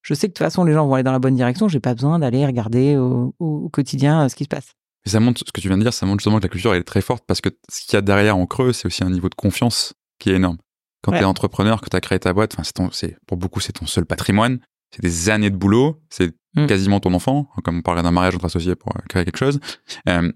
[0.02, 1.82] je sais que de toute façon, les gens vont aller dans la bonne direction, j'ai
[1.82, 4.72] pas besoin d'aller regarder au, quotidien euh, ce qui se passe.
[5.08, 6.76] Et ça montre, ce que tu viens de dire, ça montre justement que la culture
[6.76, 9.10] est très forte parce que ce qu'il y a derrière en creux, c'est aussi un
[9.10, 10.58] niveau de confiance qui est énorme.
[11.02, 12.58] Quand tu es entrepreneur, que tu as créé ta boîte,
[12.92, 14.60] c'est pour beaucoup, c'est ton seul patrimoine.
[14.94, 16.02] C'est des années de boulot.
[16.10, 16.66] C'est mmh.
[16.66, 17.48] quasiment ton enfant.
[17.64, 19.62] Comme on parlerait d'un mariage entre associés pour euh, créer quelque chose.
[20.10, 20.30] Euh,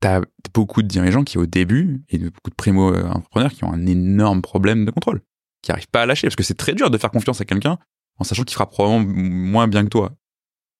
[0.00, 4.42] t'as beaucoup de dirigeants qui, au début, et beaucoup de primo-entrepreneurs qui ont un énorme
[4.42, 5.22] problème de contrôle,
[5.62, 7.78] qui n'arrivent pas à lâcher, parce que c'est très dur de faire confiance à quelqu'un
[8.18, 10.16] en sachant qu'il fera probablement moins bien que toi.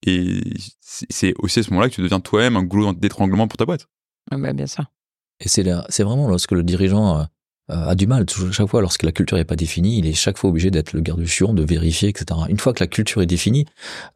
[0.04, 0.40] Et
[0.80, 3.86] c'est aussi à ce moment-là que tu deviens toi-même un goulot d'étranglement pour ta boîte.
[4.30, 4.84] Ah bah, bien sûr.
[5.40, 7.24] Et c'est c'est vraiment lorsque le dirigeant euh,
[7.68, 10.50] a du mal, chaque fois lorsque la culture n'est pas définie, il est chaque fois
[10.50, 12.40] obligé d'être le garde du chion, de vérifier, etc.
[12.48, 13.66] Une fois que la culture est définie,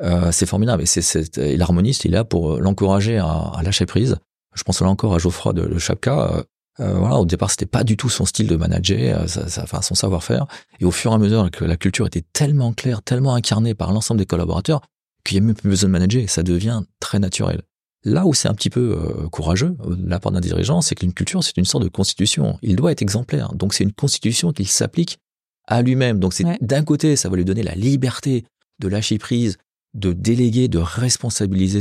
[0.02, 0.82] euh, c'est formidable.
[0.82, 4.18] Et, c'est, l'harmoniste, il est là pour l'encourager à, à, lâcher prise,
[4.54, 6.32] je pense là encore à Geoffroy de, de Chapka.
[6.32, 6.42] Euh,
[6.80, 9.94] euh, voilà, au départ, c'était pas du tout son style de manager, euh, enfin son
[9.94, 10.46] savoir-faire.
[10.80, 13.92] Et au fur et à mesure que la culture était tellement claire, tellement incarnée par
[13.92, 14.80] l'ensemble des collaborateurs,
[15.30, 16.28] qu'il n'y a même plus besoin de manager.
[16.28, 17.62] Ça devient très naturel.
[18.04, 18.96] Là où c'est un petit peu
[19.30, 22.58] courageux, de la part d'un dirigeant, c'est qu'une culture, c'est une sorte de constitution.
[22.62, 23.52] Il doit être exemplaire.
[23.54, 25.18] Donc c'est une constitution qu'il s'applique
[25.66, 26.18] à lui-même.
[26.18, 28.44] Donc c'est d'un côté, ça va lui donner la liberté
[28.78, 29.58] de lâcher prise,
[29.94, 31.80] de déléguer, de responsabiliser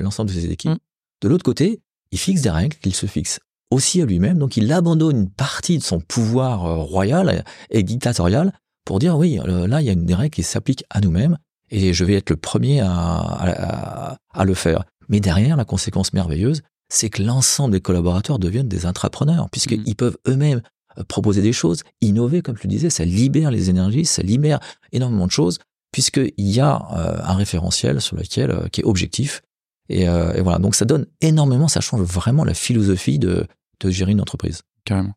[0.00, 0.72] l'ensemble de ses équipes.
[0.72, 0.78] Mm.
[1.22, 4.72] De l'autre côté, il fixe des règles qu'il se fixe aussi à lui-même, donc il
[4.72, 8.52] abandonne une partie de son pouvoir euh, royal et dictatorial
[8.84, 11.38] pour dire oui, euh, là il y a une des règles qui s'applique à nous-mêmes
[11.74, 14.84] et je vais être le premier à, à, le faire.
[15.08, 19.94] Mais derrière, la conséquence merveilleuse, c'est que l'ensemble des collaborateurs deviennent des intrapreneurs, puisqu'ils mmh.
[19.94, 20.62] peuvent eux-mêmes
[20.98, 24.60] euh, proposer des choses, innover, comme tu disais, ça libère les énergies, ça libère
[24.92, 25.58] énormément de choses,
[25.90, 26.86] puisqu'il y a
[27.24, 29.42] un référentiel sur lequel, qui est objectif,
[29.90, 33.46] euh, et, voilà, donc ça donne énormément, ça change vraiment la philosophie de,
[33.80, 34.62] de gérer une entreprise.
[34.84, 35.12] Carrément.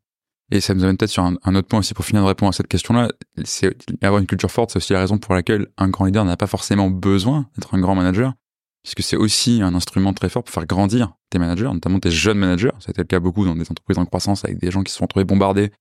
[0.52, 2.54] Et ça nous amène peut-être sur un, autre point aussi pour finir de répondre à
[2.54, 3.10] cette question-là.
[3.44, 6.38] C'est avoir une culture forte, c'est aussi la raison pour laquelle un grand leader n'a
[6.38, 8.34] pas forcément besoin d'être un grand manager,
[8.82, 12.38] puisque c'est aussi un instrument très fort pour faire grandir tes managers, notamment tes jeunes
[12.38, 12.72] managers.
[12.88, 15.04] Été le cas beaucoup dans des entreprises en croissance avec des gens qui se sont
[15.04, 15.72] retrouvés bombardés,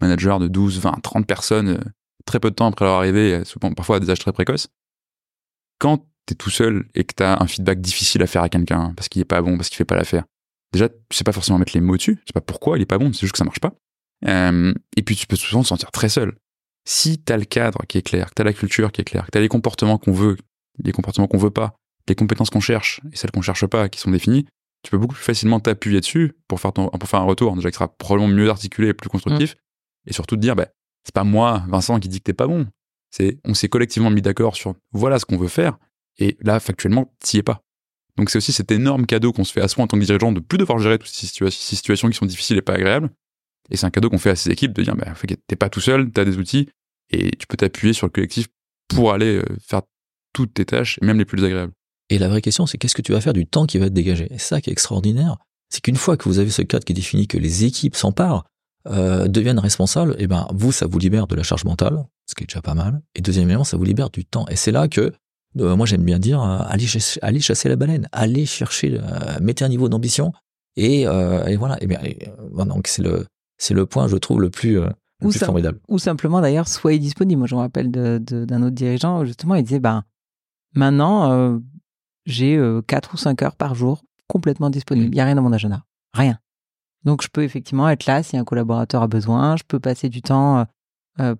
[0.00, 1.78] managers de 12, 20, 30 personnes, euh,
[2.24, 3.42] très peu de temps après leur arrivée,
[3.76, 4.66] parfois à des âges très précoces.
[5.78, 9.08] Quand t'es tout seul et que t'as un feedback difficile à faire à quelqu'un parce
[9.08, 10.24] qu'il est pas bon, parce qu'il fait pas l'affaire,
[10.72, 12.18] déjà, tu sais pas forcément mettre les mots dessus.
[12.26, 13.72] C'est pas pourquoi il est pas bon, c'est juste que ça marche pas.
[14.24, 16.36] Euh, et puis, tu peux souvent te sentir très seul.
[16.84, 19.30] Si t'as le cadre qui est clair, que t'as la culture qui est claire, que
[19.32, 20.36] t'as les comportements qu'on veut,
[20.82, 21.76] les comportements qu'on veut pas,
[22.08, 24.46] les compétences qu'on cherche et celles qu'on cherche pas, qui sont définies,
[24.82, 27.70] tu peux beaucoup plus facilement t'appuyer dessus pour faire ton, pour faire un retour, déjà
[27.70, 29.54] qui sera probablement mieux articulé et plus constructif.
[29.54, 30.10] Mmh.
[30.10, 30.68] Et surtout de dire, bah,
[31.02, 32.68] c'est pas moi, Vincent, qui dit que t'es pas bon.
[33.10, 35.78] C'est, on s'est collectivement mis d'accord sur voilà ce qu'on veut faire
[36.18, 37.60] et là, factuellement, t'y es pas.
[38.16, 40.32] Donc c'est aussi cet énorme cadeau qu'on se fait à soi en tant que dirigeant
[40.32, 43.10] de plus devoir gérer toutes ces, situations qui sont difficiles et pas agréables.
[43.70, 45.12] Et c'est un cadeau qu'on fait à ses équipes de dire, bah,
[45.46, 46.68] t'es pas tout seul, t'as des outils,
[47.10, 48.48] et tu peux t'appuyer sur le collectif
[48.88, 49.82] pour aller euh, faire
[50.32, 51.72] toutes tes tâches, même les plus désagréables.
[52.08, 53.92] Et la vraie question, c'est qu'est-ce que tu vas faire du temps qui va être
[53.92, 55.36] dégagé Et ça qui est extraordinaire,
[55.70, 58.44] c'est qu'une fois que vous avez ce cadre qui définit que les équipes s'emparent,
[58.88, 62.44] euh, deviennent responsables, et ben vous, ça vous libère de la charge mentale, ce qui
[62.44, 63.02] est déjà pas mal.
[63.16, 64.46] Et deuxièmement, ça vous libère du temps.
[64.48, 65.12] Et c'est là que
[65.58, 69.00] euh, moi, j'aime bien dire, euh, allez, chasser la baleine, allez chercher,
[69.40, 70.32] mettez un niveau d'ambition.
[70.76, 71.82] Et, et, voilà.
[71.82, 71.98] Et bien,
[72.66, 73.26] donc c'est le,
[73.58, 74.90] c'est le point, je trouve, le plus, le
[75.22, 75.80] ou plus formidable.
[75.88, 77.38] Ou simplement, d'ailleurs, soyez disponible.
[77.38, 80.04] Moi, je me rappelle d'un autre dirigeant, justement, il disait, ben,
[80.74, 81.58] maintenant,
[82.26, 85.06] j'ai 4 ou 5 heures par jour complètement disponible.
[85.06, 85.84] Il n'y a rien dans mon agenda.
[86.12, 86.38] Rien.
[87.04, 89.56] Donc, je peux effectivement être là si un collaborateur a besoin.
[89.56, 90.64] Je peux passer du temps euh,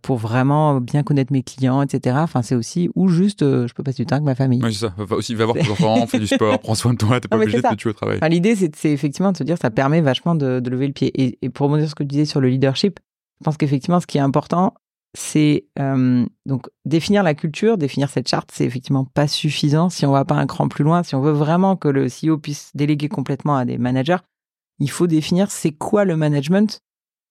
[0.02, 2.16] pour vraiment bien connaître mes clients, etc.
[2.20, 4.60] Enfin, c'est aussi, ou juste, euh, je peux passer du temps avec ma famille.
[4.62, 4.94] Oui, c'est ça.
[4.96, 7.36] Va aussi, va voir tes enfants, fais du sport, prends soin de toi, t'es pas
[7.36, 8.16] obligé de te tuer au travail.
[8.16, 11.12] Enfin, L'idée, c'est effectivement de se dire, ça permet vachement de, de lever le pied.
[11.22, 13.00] Et, et pour rebondir ce que tu disais sur le leadership,
[13.40, 14.74] je pense qu'effectivement, ce qui est important,
[15.16, 20.12] c'est euh, donc définir la culture, définir cette charte, c'est effectivement pas suffisant si on
[20.12, 21.02] va pas un cran plus loin.
[21.02, 24.18] Si on veut vraiment que le CEO puisse déléguer complètement à des managers,
[24.78, 26.80] il faut définir c'est quoi le management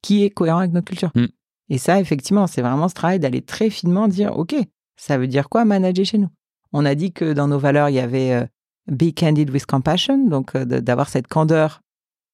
[0.01, 1.11] qui est cohérent avec notre culture.
[1.15, 1.25] Mm.
[1.69, 4.55] Et ça, effectivement, c'est vraiment ce travail d'aller très finement dire, OK,
[4.97, 6.29] ça veut dire quoi manager chez nous?
[6.73, 8.45] On a dit que dans nos valeurs, il y avait euh,
[8.87, 11.81] be candid with compassion, donc euh, d'avoir cette candeur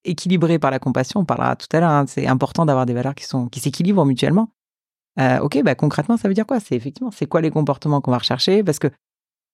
[0.04, 1.22] équilibrée par la compassion.
[1.22, 4.06] On parlera tout à l'heure, hein, c'est important d'avoir des valeurs qui sont qui s'équilibrent
[4.06, 4.50] mutuellement.
[5.20, 6.60] Euh, ok, bah concrètement, ça veut dire quoi?
[6.60, 8.64] C'est effectivement, c'est quoi les comportements qu'on va rechercher?
[8.64, 8.88] Parce que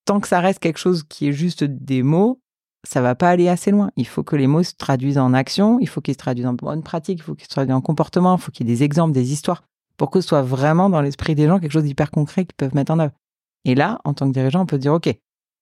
[0.06, 2.40] tant que ça reste quelque chose qui est juste des mots,
[2.88, 3.92] ça va pas aller assez loin.
[3.98, 6.54] Il faut que les mots se traduisent en action, il faut qu'ils se traduisent en
[6.54, 8.84] bonne pratique, il faut qu'ils se traduisent en comportement, il faut qu'il y ait des
[8.84, 9.64] exemples, des histoires,
[9.98, 12.76] pour que ce soit vraiment dans l'esprit des gens quelque chose d'hyper concret qu'ils peuvent
[12.76, 13.14] mettre en œuvre.
[13.66, 15.10] Et là, en tant que dirigeant, on peut dire, OK,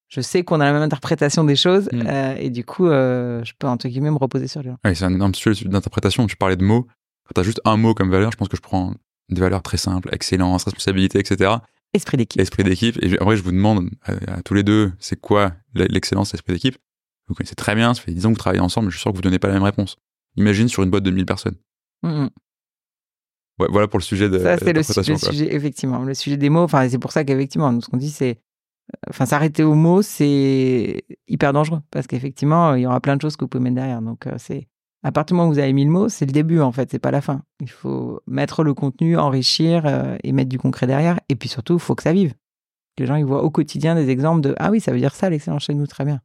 [0.07, 2.03] je sais qu'on a la même interprétation des choses, Mm.
[2.05, 4.77] euh, et du coup, euh, je peux, entre guillemets, me reposer sur les gens.
[4.85, 6.27] Oui, c'est un énorme sujet d'interprétation.
[6.27, 6.85] Tu parlais de mots.
[7.27, 8.93] Quand t'as juste un mot comme valeur, je pense que je prends
[9.29, 11.55] des valeurs très simples, excellence, responsabilité, etc.
[11.93, 12.39] Esprit d'équipe.
[12.39, 13.01] Esprit d'équipe.
[13.01, 16.53] Et en vrai, je vous demande à, à tous les deux, c'est quoi l'excellence, l'esprit
[16.53, 16.77] d'équipe?
[17.27, 19.01] Vous connaissez très bien, ça fait 10 ans que vous travaillez ensemble, mais je suis
[19.01, 19.97] sûr que vous donnez pas la même réponse.
[20.38, 21.55] Imagine sur une boîte de 1000 personnes.
[22.03, 22.29] Mm, mm.
[23.59, 25.99] Ouais, voilà pour le sujet de Ça, c'est le, su- sujet, effectivement.
[26.03, 28.39] Le sujet des mots, enfin, c'est pour ça qu'effectivement, nous, ce qu'on dit, c'est.
[29.09, 31.79] Enfin, s'arrêter aux mots, c'est hyper dangereux.
[31.89, 34.01] Parce qu'effectivement, il y aura plein de choses que vous pouvez mettre derrière.
[34.01, 34.67] Donc, euh, c'est.
[35.03, 36.89] À partir du moment où vous avez mis le mot, c'est le début, en fait,
[36.91, 37.43] c'est pas la fin.
[37.61, 41.19] Il faut mettre le contenu, enrichir euh, et mettre du concret derrière.
[41.29, 42.33] Et puis surtout, il faut que ça vive.
[42.97, 45.13] Que les gens, ils voient au quotidien des exemples de Ah oui, ça veut dire
[45.15, 46.21] ça, l'excellence chez nous, très bien.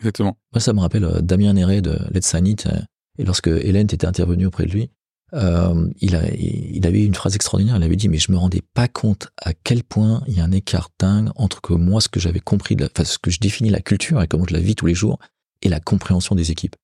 [0.00, 0.38] Exactement.
[0.52, 2.78] Moi, ça me rappelle euh, Damien Néret de Let's Sign It, euh,
[3.18, 4.90] et lorsque Hélène était intervenue auprès de lui,
[5.34, 7.76] euh, il, a, il avait une phrase extraordinaire.
[7.76, 10.44] Il avait dit, mais je me rendais pas compte à quel point il y a
[10.44, 13.30] un écart dingue entre que moi, ce que j'avais compris, de la- enfin, ce que
[13.30, 15.18] je définis la culture et comment je la vis tous les jours,
[15.62, 16.76] et la compréhension des équipes.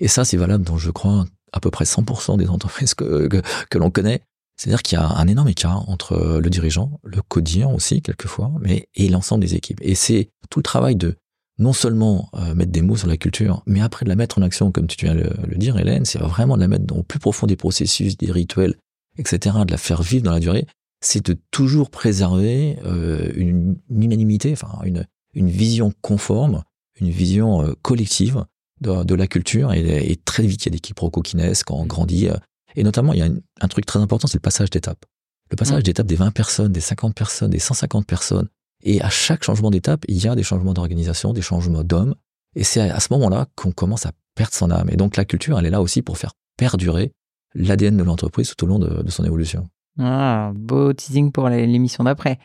[0.00, 3.42] Et ça, c'est valable dans, je crois, à peu près 100% des entreprises que, que,
[3.70, 4.22] que l'on connaît.
[4.56, 8.88] C'est-à-dire qu'il y a un énorme écart entre le dirigeant, le codien aussi, quelquefois, mais,
[8.94, 9.78] et l'ensemble des équipes.
[9.82, 11.16] Et c'est tout le travail de
[11.58, 14.42] non seulement euh, mettre des mots sur la culture, mais après de la mettre en
[14.42, 17.02] action, comme tu viens de le, le dire, Hélène, c'est vraiment de la mettre le
[17.02, 18.76] plus profond des processus, des rituels,
[19.18, 20.66] etc., de la faire vivre dans la durée,
[21.00, 26.62] c'est de toujours préserver euh, une, une unanimité, enfin une, une vision conforme,
[27.00, 28.44] une vision euh, collective
[28.80, 29.72] de, de la culture.
[29.72, 31.22] Et, et très vite, il y a des quiproquos
[31.66, 32.28] quand on grandit.
[32.76, 35.04] et notamment, il y a un, un truc très important, c'est le passage d'étape.
[35.50, 35.82] Le passage Mm.
[35.82, 38.48] d'étape des 20 personnes, des 50 personnes, des 150 personnes.
[38.82, 42.14] Et à chaque changement d'étape, il y a des changements d'organisation, des changements d'hommes.
[42.56, 44.88] Et c'est à ce moment-là qu'on commence à perdre son âme.
[44.90, 47.12] Et donc la culture, elle est là aussi pour faire perdurer
[47.54, 49.68] l'ADN de l'entreprise tout au long de, de son évolution.
[49.98, 52.38] Ah, beau teasing pour l'émission d'après.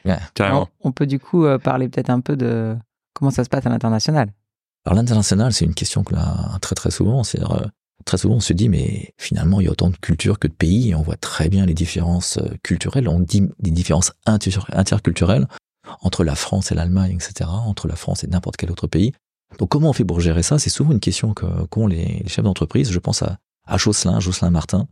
[0.54, 2.76] On, on peut du coup euh, parler peut-être un peu de
[3.14, 4.34] comment ça se passe à l'international.
[4.86, 7.24] Alors l'international, c'est une question qu'on a très très souvent.
[7.24, 7.66] C'est euh,
[8.06, 10.54] très souvent on se dit mais finalement il y a autant de cultures que de
[10.54, 13.08] pays et on voit très bien les différences euh, culturelles.
[13.08, 15.48] On dit des différences inter- interculturelles
[16.02, 17.50] entre la France et l'Allemagne, etc.
[17.50, 19.14] Entre la France et n'importe quel autre pays.
[19.60, 20.60] Donc comment on fait pour gérer ça?
[20.60, 22.92] C'est souvent une question que- qu'ont les, chefs d'entreprise.
[22.92, 24.88] Je pense à, à Jocelyn, Jocelyn Martin,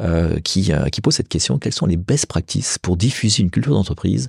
[0.00, 3.50] euh, qui, euh, qui pose cette question quelles sont les best practices pour diffuser une
[3.50, 4.28] culture d'entreprise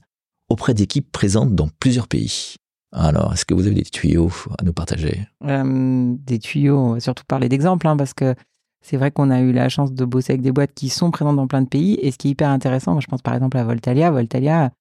[0.50, 2.56] auprès d'équipes présentes dans plusieurs pays?
[2.94, 5.28] Alors, est-ce que vous avez des tuyaux à nous partager?
[5.44, 8.36] Euh, des tuyaux, surtout parler d'exemples, hein, parce que
[8.82, 11.36] c'est vrai qu'on a eu la chance de bosser avec des boîtes qui sont présentes
[11.36, 11.98] dans plein de pays.
[12.02, 14.12] Et ce qui est hyper intéressant, je pense par exemple à Voltalia.
[14.12, 14.72] Voltalia,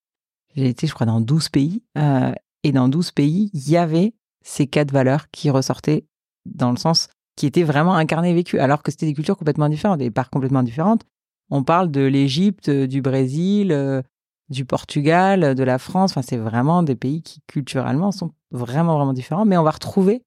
[0.55, 1.83] j'ai été, je crois, dans 12 pays.
[1.99, 6.07] euh, et dans 12 pays, il y avait ces quatre valeurs qui ressortaient
[6.47, 9.69] dans le sens qui étaient vraiment incarnées et vécues, alors que c'était des cultures complètement
[9.69, 11.03] différentes, des parts complètement différentes.
[11.51, 14.03] On parle de l'Égypte, du Brésil, euh,
[14.49, 16.12] du Portugal, de la France.
[16.12, 20.23] Enfin, c'est vraiment des pays qui culturellement sont vraiment vraiment différents, mais on va retrouver,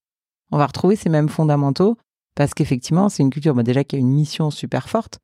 [0.52, 1.96] on va retrouver ces mêmes fondamentaux
[2.34, 5.18] parce qu'effectivement, c'est une culture bah, déjà qui a une mission super forte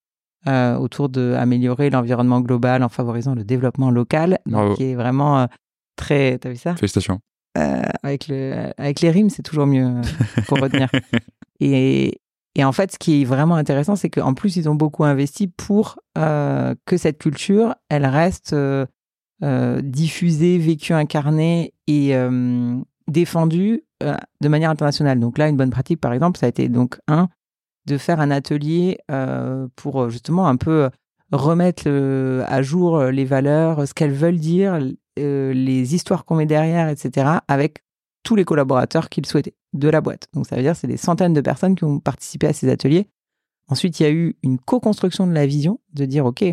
[0.47, 5.41] euh, autour de améliorer l'environnement global en favorisant le développement local, donc qui est vraiment
[5.41, 5.47] euh,
[5.97, 6.39] très.
[6.39, 6.75] T'as vu ça?
[6.77, 7.21] Félicitations.
[7.57, 10.03] Euh, avec le avec les rimes, c'est toujours mieux euh,
[10.47, 10.91] pour retenir.
[11.61, 12.21] Et
[12.57, 15.49] et en fait, ce qui est vraiment intéressant, c'est qu'en plus, ils ont beaucoup investi
[15.49, 18.55] pour que cette culture, elle reste
[19.41, 22.15] diffusée, vécue, incarnée et
[23.09, 25.19] défendue de manière internationale.
[25.19, 27.29] Donc là, une bonne pratique, par exemple, ça a été donc un
[27.87, 30.91] de faire un atelier euh, pour euh, justement un peu
[31.33, 34.79] remettre le- à jour euh, les valeurs, ce qu'elles veulent dire,
[35.19, 37.79] euh, les histoires qu'on met derrière, etc., avec
[38.23, 40.29] tous les collaborateurs qu'ils souhaitaient de la boîte.
[40.33, 43.09] Donc ça veut dire c'est des centaines de personnes qui ont participé à ces ateliers
[43.69, 46.45] Ensuite, il y a eu une co-construction de la vision, de dire, OK,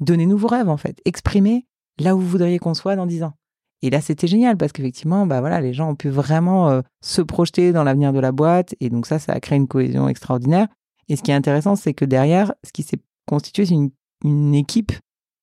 [0.00, 1.00] donnez-nous vos rêves, en fait.
[1.06, 1.66] Exprimez
[1.98, 3.32] là où vous voudriez qu'on soit dans dix ans.
[3.82, 7.22] Et là, c'était génial parce qu'effectivement, bah voilà, les gens ont pu vraiment euh, se
[7.22, 8.74] projeter dans l'avenir de la boîte.
[8.80, 10.68] Et donc ça, ça a créé une cohésion extraordinaire.
[11.08, 13.90] Et ce qui est intéressant, c'est que derrière, ce qui s'est constitué, c'est une,
[14.24, 14.92] une, équipe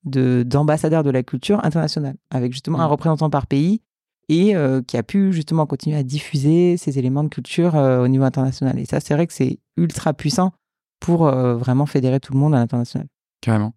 [0.06, 2.92] de d'ambassadeurs de la culture internationale, avec justement un Mmh.
[2.92, 3.82] représentant par pays
[4.30, 8.08] et euh, qui a pu justement continuer à diffuser ces éléments de culture euh, au
[8.08, 8.78] niveau international.
[8.78, 10.54] Et ça, c'est vrai que c'est ultra puissant
[11.00, 13.08] pour vraiment fédérer tout le monde à l'international.
[13.42, 13.74] Carrément.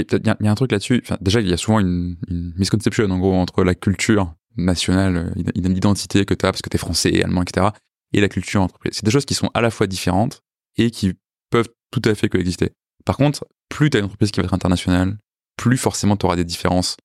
[0.00, 1.02] Il y, a- un truc là-dessus.
[1.20, 5.42] Déjà, il y a souvent une, une misconception, en gros, entre la culture nationale, euh,
[5.54, 7.68] id- l'identité que tu as parce que tu es français, allemand, etc.,
[8.12, 8.92] et la culture entreprise.
[8.94, 10.42] C'est des choses qui sont à la fois différentes
[10.76, 11.14] et qui
[11.50, 12.70] peuvent tout à fait coexister.
[13.04, 15.18] Par contre, plus tu as une entreprise qui va être internationale,
[15.56, 16.96] plus forcément tu auras des différences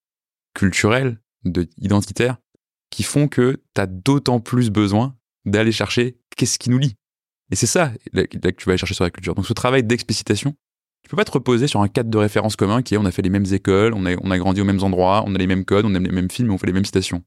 [0.54, 2.38] culturelles, de, identitaires,
[2.90, 6.96] qui font que tu as d'autant plus besoin d'aller chercher qu'est-ce qui nous lie.
[7.52, 9.34] Et c'est ça là que tu vas aller chercher sur la culture.
[9.36, 10.56] Donc ce travail d'explicitation,
[11.04, 13.12] tu peux pas te reposer sur un cadre de référence commun qui est on a
[13.12, 15.48] fait les mêmes écoles, on a, on a grandi aux mêmes endroits, on a les
[15.48, 17.24] mêmes codes, on aime les mêmes films on fait les mêmes citations.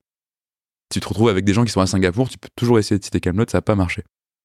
[0.92, 2.98] Si tu te retrouves avec des gens qui sont à Singapour, tu peux toujours essayer
[2.98, 4.02] de citer Camelot, ça va pas marcher.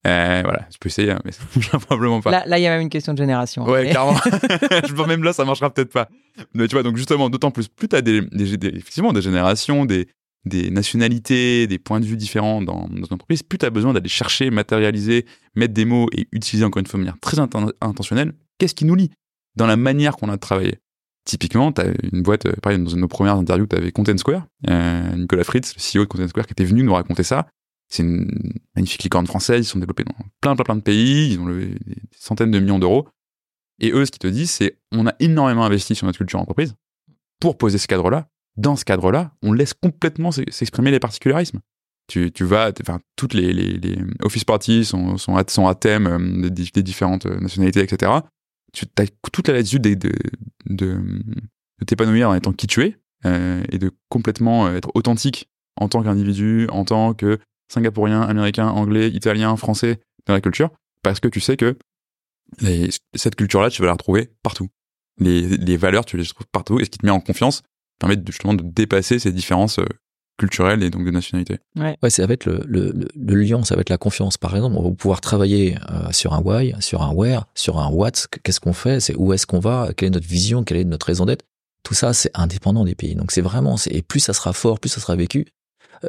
[0.08, 2.46] Euh, voilà, tu peux essayer, hein, mais ça marchera probablement pas.
[2.46, 3.66] Là, il y a même une question de génération.
[3.66, 4.16] Ouais, Mais- clairement.
[4.88, 6.08] je pense même là, ça marchera peut-être pas.
[6.54, 9.22] Mais tu vois, donc justement, d'autant plus, plus tu as des, des- des- effectivement des
[9.22, 10.08] générations, des,
[10.46, 13.92] des nationalités, des points de vue différents dans, dans une entreprise, plus tu as besoin
[13.94, 17.74] d'aller chercher, matérialiser, mettre des mots et utiliser encore une fois de manière très inten-
[17.82, 19.10] intentionnelle qu'est-ce qui nous lie
[19.56, 20.80] dans la manière qu'on a de travailler.
[21.26, 23.92] Typiquement, tu as une boîte, euh, pareil, dans une de nos premières interviews, tu avais
[23.92, 27.24] Content Square, euh, Nicolas Fritz, le CEO de Content Square, qui était venu nous raconter
[27.24, 27.48] ça.
[27.90, 31.40] C'est une magnifique licorne française, ils sont développés dans plein, plein, plein de pays, ils
[31.40, 33.08] ont levé des centaines de millions d'euros.
[33.80, 36.76] Et eux, ce qu'ils te disent, c'est on a énormément investi sur notre culture entreprise
[37.40, 38.28] pour poser ce cadre-là.
[38.58, 41.60] Dans ce cadre-là, on laisse complètement s'ex- s'exprimer les particularismes.
[42.08, 43.80] Tu, tu vas, enfin, toutes les,
[44.24, 48.12] office parties sont, à, thème euh, des différentes nationalités, etc.
[48.74, 49.82] Tu as toute la latitude
[50.66, 51.00] de,
[51.86, 56.04] t'épanouir en étant qui tu es euh, et de complètement euh, être authentique en tant
[56.04, 57.40] qu'individu, en tant que
[57.72, 60.72] singapourien, américain, anglais, italien, français dans la culture,
[61.04, 61.78] parce que tu sais que
[63.14, 64.70] cette culture-là, tu vas la retrouver partout.
[65.20, 67.64] Les, les valeurs, tu les trouves partout, et ce qui te met en confiance
[68.00, 69.80] permet justement de dépasser ces différences
[70.40, 71.60] culturelles et donc de nationalité.
[71.76, 74.38] Ouais, ça va être le, le, le, le lien, ça va être la confiance.
[74.38, 77.90] Par exemple, on va pouvoir travailler euh, sur un why, sur un where, sur un
[77.90, 78.12] what.
[78.44, 81.06] Qu'est-ce qu'on fait C'est où est-ce qu'on va Quelle est notre vision Quelle est notre
[81.06, 81.46] raison d'être
[81.84, 83.14] Tout ça, c'est indépendant des pays.
[83.16, 85.46] Donc c'est vraiment, et plus ça sera fort, plus ça sera vécu.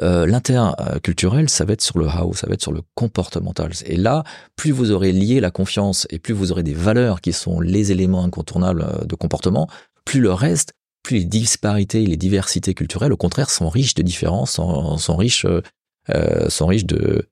[0.01, 3.71] Euh, L'interculturel, ça va être sur le how, ça va être sur le comportemental.
[3.85, 4.23] Et là,
[4.55, 7.91] plus vous aurez lié la confiance et plus vous aurez des valeurs qui sont les
[7.91, 9.67] éléments incontournables euh, de comportement,
[10.05, 14.51] plus le reste, plus les disparités, les diversités culturelles, au contraire, sont riches de différences,
[14.51, 15.61] sont, sont riches, euh,
[16.09, 17.27] euh, sont riches de.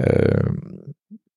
[0.00, 0.28] Euh,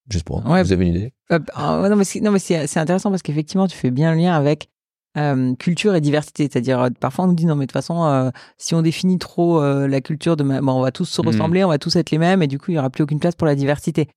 [0.09, 0.45] juste pour.
[0.45, 0.63] Ouais.
[0.63, 1.13] Vous avez une idée?
[1.31, 4.19] Euh, ah, non, mais c'est, non, mais c'est, intéressant parce qu'effectivement, tu fais bien le
[4.19, 4.69] lien avec
[5.17, 6.49] euh, culture et diversité.
[6.51, 9.17] C'est-à-dire, euh, parfois, on nous dit non, mais de toute façon, euh, si on définit
[9.19, 10.61] trop la culture de, ma...
[10.61, 11.27] bon, on va tous se Mhm.
[11.27, 13.19] ressembler, on va tous être les mêmes, et du coup, il y aura plus aucune
[13.19, 14.07] place pour la diversité.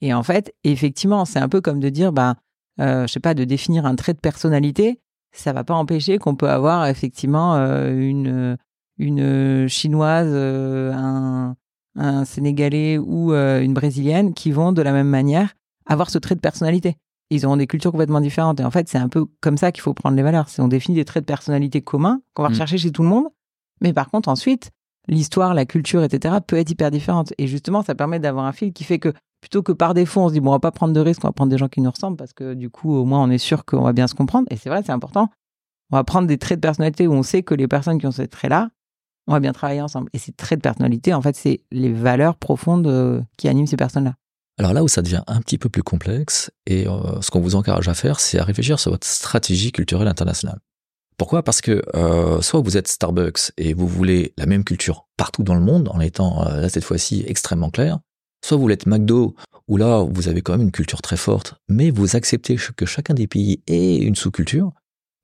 [0.00, 2.36] Et en fait, effectivement, c'est un peu comme de dire, bah,
[2.78, 5.00] je sais pas, de définir un trait de personnalité.
[5.34, 8.56] Ça va pas empêcher qu'on peut avoir effectivement euh, une
[8.98, 11.56] une chinoise, euh, un
[11.96, 15.54] un sénégalais ou euh, une brésilienne qui vont de la même manière
[15.86, 16.96] avoir ce trait de personnalité.
[17.30, 18.60] Ils auront des cultures complètement différentes.
[18.60, 20.48] Et en fait, c'est un peu comme ça qu'il faut prendre les valeurs.
[20.48, 22.52] C'est on définit des traits de personnalité communs qu'on va Mm.
[22.52, 23.26] rechercher chez tout le monde.
[23.80, 24.70] Mais par contre, ensuite,
[25.08, 27.32] l'histoire, la culture, etc., peut être hyper différente.
[27.38, 29.12] Et justement, ça permet d'avoir un fil qui fait que
[29.44, 31.28] plutôt que par défaut, on se dit, bon, on va pas prendre de risques, on
[31.28, 33.36] va prendre des gens qui nous ressemblent parce que du coup, au moins, on est
[33.36, 34.46] sûr qu'on va bien se comprendre.
[34.50, 35.28] Et c'est vrai, c'est important.
[35.92, 38.10] On va prendre des traits de personnalité où on sait que les personnes qui ont
[38.10, 38.70] ces traits-là,
[39.26, 40.08] on va bien travailler ensemble.
[40.14, 43.76] Et ces traits de personnalité, en fait, c'est les valeurs profondes euh, qui animent ces
[43.76, 44.14] personnes-là.
[44.58, 47.54] Alors là où ça devient un petit peu plus complexe, et euh, ce qu'on vous
[47.54, 50.60] encourage à faire, c'est à réfléchir sur votre stratégie culturelle internationale.
[51.18, 51.42] Pourquoi?
[51.42, 55.54] Parce que euh, soit vous êtes Starbucks et vous voulez la même culture partout dans
[55.54, 57.98] le monde, en étant là cette fois-ci extrêmement clair,
[58.44, 59.34] soit vous l'êtes McDo,
[59.68, 63.14] où là vous avez quand même une culture très forte, mais vous acceptez que chacun
[63.14, 64.72] des pays ait une sous-culture,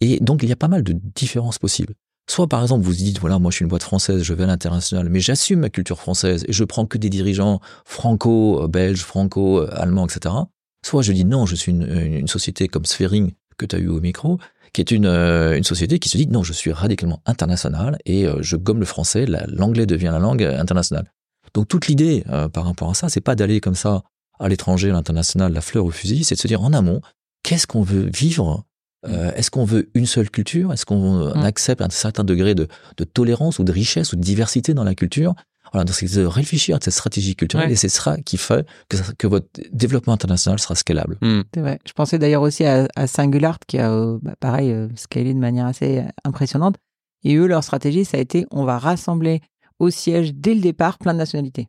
[0.01, 1.95] et donc il y a pas mal de différences possibles.
[2.31, 4.47] Soit par exemple vous dites voilà moi je suis une boîte française, je vais à
[4.47, 10.35] l'international, mais j'assume ma culture française et je prends que des dirigeants franco-belges, franco-allemands, etc.
[10.87, 14.01] Soit je dis non, je suis une, société comme Sphering que tu as eu au
[14.01, 14.39] micro,
[14.73, 18.27] qui est une, euh, une société qui se dit non, je suis radicalement international et
[18.27, 21.13] euh, je gomme le français, la- l'anglais devient la langue euh, internationale.
[21.55, 24.03] Donc toute l'idée euh, par rapport à ça, c'est pas d'aller comme ça
[24.39, 27.01] à l'étranger, à l'international, la fleur au fusil, c'est de se dire en amont,
[27.43, 28.65] qu'est-ce qu'on veut vivre
[29.09, 31.43] Euh, Est-ce qu'on veut une seule culture Est-ce qu'on Mm.
[31.45, 34.95] accepte un certain degré de, de tolérance ou de richesse ou de diversité dans la
[34.95, 35.35] culture?
[35.73, 37.73] Voilà, donc c'est de réfléchir à cette stratégie culturelle Ouais.
[37.75, 38.67] et c'est ça qui fait
[39.19, 41.17] que, votre développement international sera scalable.
[41.23, 41.43] Hmm.
[41.55, 41.79] C'est vrai.
[41.87, 45.39] Je pensais d'ailleurs aussi à, à Singular qui a, euh, bah, pareil, euh, scalé de
[45.39, 46.77] manière assez impressionnante.
[47.25, 49.41] Et eux, leur stratégie, ça a été on va rassembler
[49.81, 51.69] au siège dès le départ plein de nationalités.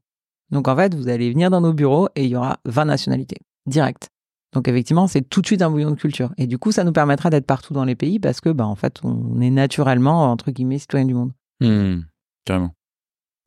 [0.52, 3.38] Donc en fait, vous allez venir dans nos bureaux et il y aura 20 nationalités,
[3.66, 4.10] direct.
[4.54, 6.34] Donc effectivement, c'est tout de suite un bouillon de culture.
[6.38, 8.76] Et du coup, ça nous permettra d'être partout dans les pays parce que, bah, en
[8.76, 11.32] fait, on est naturellement, entre guillemets, citoyen du monde.
[11.62, 12.02] Hmm,
[12.46, 12.74] carrément.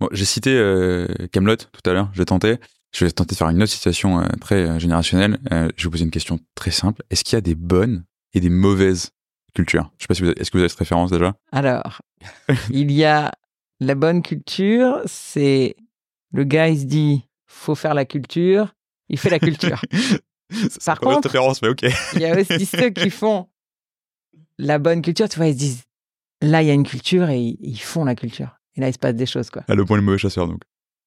[0.01, 2.57] Bon, j'ai cité euh, Camelot tout à l'heure, j'ai tenté.
[2.97, 5.39] Je vais tenter de faire une autre situation euh, très euh, générationnelle.
[5.51, 7.03] Je vais vous poser une question très simple.
[7.11, 9.11] Est-ce qu'il y a des bonnes et des mauvaises
[9.55, 9.91] cultures?
[9.99, 11.35] Je sais pas si vous avez- est-ce que vous avez cette référence déjà?
[11.53, 12.01] Alors,
[12.71, 13.31] il y a
[13.81, 15.77] la bonne culture, c'est
[16.33, 18.75] le gars, il se dit, faut faire la culture,
[19.09, 19.81] il fait la culture.
[20.85, 21.85] Par contre- référence, mais ok.
[22.14, 23.49] Il y a aussi ceux qui font
[24.59, 25.83] la bonne culture, tu vois, ils se disent,
[26.41, 28.59] là, il y a une culture et ils- ils font la culture.
[28.77, 29.62] Et là, il se passe des choses, quoi.
[29.68, 30.62] Ah, le point le mauvais chasseur, donc.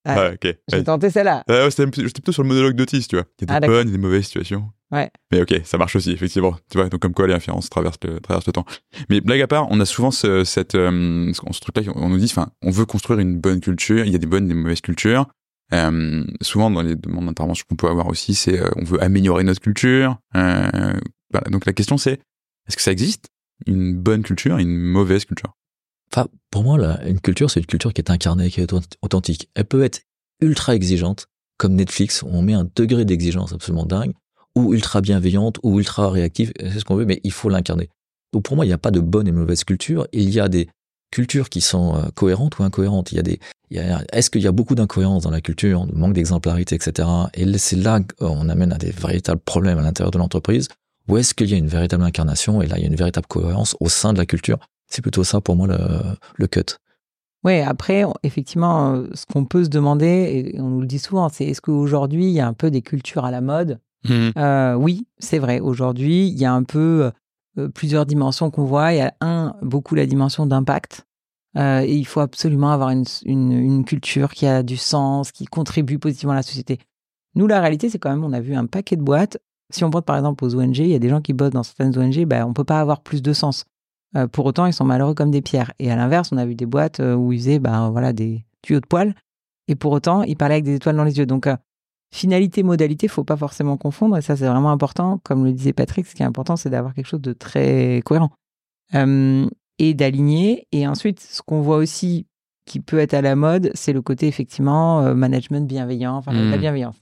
[0.05, 0.55] Ah, Ah, ok.
[0.69, 0.83] J'ai Ouais.
[0.83, 1.43] tenté celle-là.
[1.47, 3.25] Ah, ouais, j'étais plutôt sur le monologue d'Otis, tu vois.
[3.39, 3.75] Il y a des Ah, d'accord.
[3.77, 4.69] bonnes et des mauvaises situations.
[4.91, 5.11] Ouais.
[5.33, 6.55] Mais ok, ça marche aussi, effectivement.
[6.71, 8.65] Tu vois, donc comme quoi les références traversent le, traversent le temps.
[9.09, 12.25] Mais blague à part, on a souvent ce, cette, euh, ce, truc-là, on nous dit,
[12.31, 14.79] enfin, on veut construire une bonne culture, il y a des bonnes et des mauvaises
[14.81, 15.27] cultures.
[15.73, 19.43] Euh, souvent, dans les demandes d'intervention qu'on peut avoir aussi, c'est euh, on veut améliorer
[19.43, 20.17] notre culture.
[20.33, 21.49] Voilà.
[21.51, 22.21] Donc la question c'est,
[22.67, 23.25] est-ce que ça existe
[23.65, 25.53] une bonne culture et une mauvaise culture?
[26.11, 28.97] Enfin, pour moi, là, une culture, c'est une culture qui est incarnée, qui est authent-
[29.01, 29.49] authentique.
[29.55, 30.01] Elle peut être
[30.41, 31.27] ultra exigeante,
[31.57, 34.13] comme Netflix, où on met un degré d'exigence absolument dingue,
[34.55, 37.89] ou ultra bienveillante, ou ultra réactive, c'est ce qu'on veut, mais il faut l'incarner.
[38.33, 40.07] Donc pour moi, il n'y a pas de bonne et mauvaise culture.
[40.11, 40.67] Il y a des
[41.11, 43.11] cultures qui sont euh, cohérentes ou incohérentes.
[43.11, 43.39] Il y a des,
[43.69, 47.07] est-ce qu'il y a beaucoup d'incohérences dans la culture, de manque d'exemplarité, etc.
[47.33, 50.67] Et c'est là qu'on amène à des véritables problèmes à l'intérieur de l'entreprise.
[51.07, 53.27] Ou est-ce qu'il y a une véritable incarnation et là il y a une véritable
[53.27, 55.77] cohérence au sein de la culture C'est plutôt ça pour moi le,
[56.35, 56.77] le cut.
[57.43, 61.45] Oui, après, effectivement, ce qu'on peut se demander, et on nous le dit souvent, c'est
[61.45, 63.79] est-ce qu'aujourd'hui, il y a un peu des cultures à la mode?
[64.09, 65.59] Euh, Oui, c'est vrai.
[65.59, 67.11] Aujourd'hui, il y a un peu
[67.57, 68.93] euh, plusieurs dimensions qu'on voit.
[68.93, 71.05] Il y a un, beaucoup la dimension d'impact.
[71.57, 75.45] Euh, et il faut absolument avoir une, une, une culture qui a du sens, qui
[75.45, 76.79] contribue positivement à la société.
[77.35, 79.37] Nous, la réalité, c'est quand même, on a vu un paquet de boîtes.
[79.69, 81.63] Si on pense par exemple aux ONG, il y a des gens qui bossent dans
[81.63, 83.65] certaines ONG, ben, on peut pas avoir plus de sens.
[84.15, 85.73] Euh, pour autant, ils sont malheureux comme des pierres.
[85.79, 88.45] Et à l'inverse, on a vu des boîtes euh, où ils faisaient ben, voilà, des
[88.61, 89.13] tuyaux de poils.
[89.67, 91.25] Et pour autant, ils parlaient avec des étoiles dans les yeux.
[91.25, 91.55] Donc, euh,
[92.13, 94.17] finalité, modalité, faut pas forcément confondre.
[94.17, 95.19] Et ça, c'est vraiment important.
[95.23, 98.31] Comme le disait Patrick, ce qui est important, c'est d'avoir quelque chose de très cohérent.
[98.95, 99.47] Euh,
[99.79, 100.67] et d'aligner.
[100.71, 102.25] Et ensuite, ce qu'on voit aussi
[102.65, 106.95] qui peut être à la mode, c'est le côté effectivement management bienveillant, enfin la bienveillance.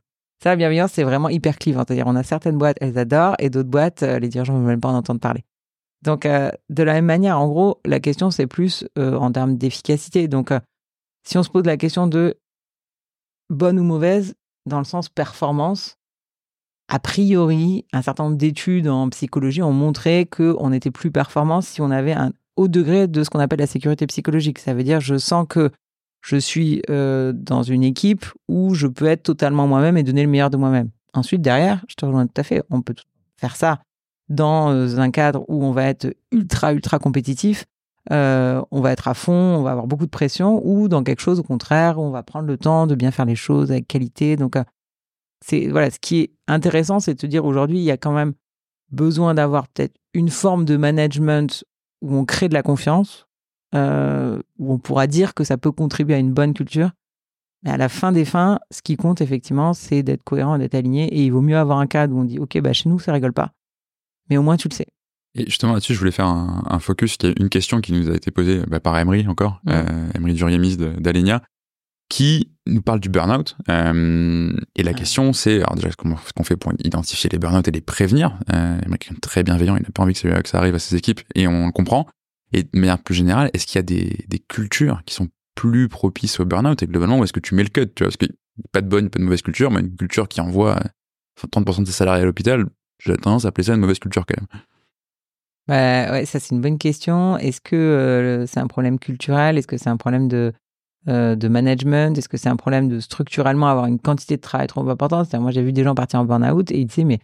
[0.43, 1.84] Ça, la bienveillance, c'est vraiment hyper clivant.
[1.88, 4.82] C'est-à-dire, on a certaines boîtes, elles adorent, et d'autres boîtes, les dirigeants ne veulent même
[4.82, 5.43] pas en entendre parler.
[6.06, 9.58] Donc, euh, de la même manière, en gros, la question, c'est plus euh, en termes
[9.58, 10.28] d'efficacité.
[10.28, 10.60] Donc, euh,
[11.28, 12.38] si on se pose la question de
[13.49, 14.36] bonne ou mauvaise,
[14.68, 15.97] dans le sens performance,
[16.88, 21.82] a priori, un certain nombre d'études en psychologie ont montré qu'on était plus performant si
[21.82, 24.60] on avait un haut degré de ce qu'on appelle la sécurité psychologique.
[24.60, 25.72] Ça veut dire, je sens que
[26.22, 30.51] je suis dans une équipe où je peux être totalement moi-même et donner le meilleur
[30.51, 30.89] de moi-même.
[31.14, 32.95] Ensuite, derrière, je te rejoins tout à fait, on peut
[33.38, 33.80] faire ça
[34.30, 37.65] dans euh, un cadre où on va être ultra, ultra compétitif,
[38.11, 41.21] euh, on va être à fond, on va avoir beaucoup de pression, ou dans quelque
[41.21, 43.88] chose au contraire, où on va prendre le temps de bien faire les choses avec
[43.88, 44.36] qualité.
[44.36, 44.63] Donc, euh,
[45.43, 48.13] c'est voilà, ce qui est intéressant, c'est de se dire aujourd'hui, il y a quand
[48.13, 48.34] même
[48.91, 51.63] besoin d'avoir peut-être une forme de management
[52.01, 53.28] où on crée de la confiance,
[53.73, 56.91] où on pourra dire que ça peut contribuer à une bonne culture.
[57.63, 61.13] Mais à la fin des fins, ce qui compte effectivement, c'est d'être cohérent, d'être aligné.
[61.13, 63.11] Et il vaut mieux avoir un cadre où on dit, OK, bah, chez nous, ça
[63.11, 63.51] rigole pas.
[64.30, 64.88] Mais au moins, tu le sais.
[65.36, 67.17] Et justement là-dessus, je voulais faire un, un focus.
[67.21, 69.73] Il y a une question qui nous a été posée bah, par Emery encore, Ouais.
[69.76, 71.41] euh, Emery Duriemis d'Alenia,
[72.09, 73.57] qui nous parle du burn-out.
[73.69, 74.97] Euh, et la Ouais.
[74.97, 78.38] question, c'est alors déjà comment est-ce qu'on fait pour identifier les burn-out et les prévenir.
[78.53, 80.80] Euh, Emery est très bienveillant, il n'a pas envie que ça, que ça arrive à
[80.80, 82.07] ses équipes et on le comprend.
[82.53, 85.89] Et de manière plus générale, est-ce qu'il y a des, des cultures qui sont plus
[85.89, 86.82] propices au burn-out?
[86.84, 88.07] Et globalement, où est-ce que tu mets le cut tu vois?
[88.07, 90.39] Parce qu'il n'y a pas de bonne, pas de mauvaise culture, mais une culture qui
[90.39, 92.65] envoie euh, 30% de ses salariés à l'hôpital,
[93.06, 94.62] j'ai tendance à appeler ça une mauvaise culture quand même.
[95.68, 97.38] Bah, ouais, ça, c'est une bonne question.
[97.38, 99.58] Est-ce que euh, c'est un problème culturel?
[99.58, 100.53] Est-ce que c'est un problème de,
[101.08, 102.16] euh, de management?
[102.18, 105.34] Est-ce que c'est un problème de structurellement avoir une quantité de travail trop importante?
[105.34, 107.20] Moi, j'ai vu des gens partir en burn-out et ils disaient, mais,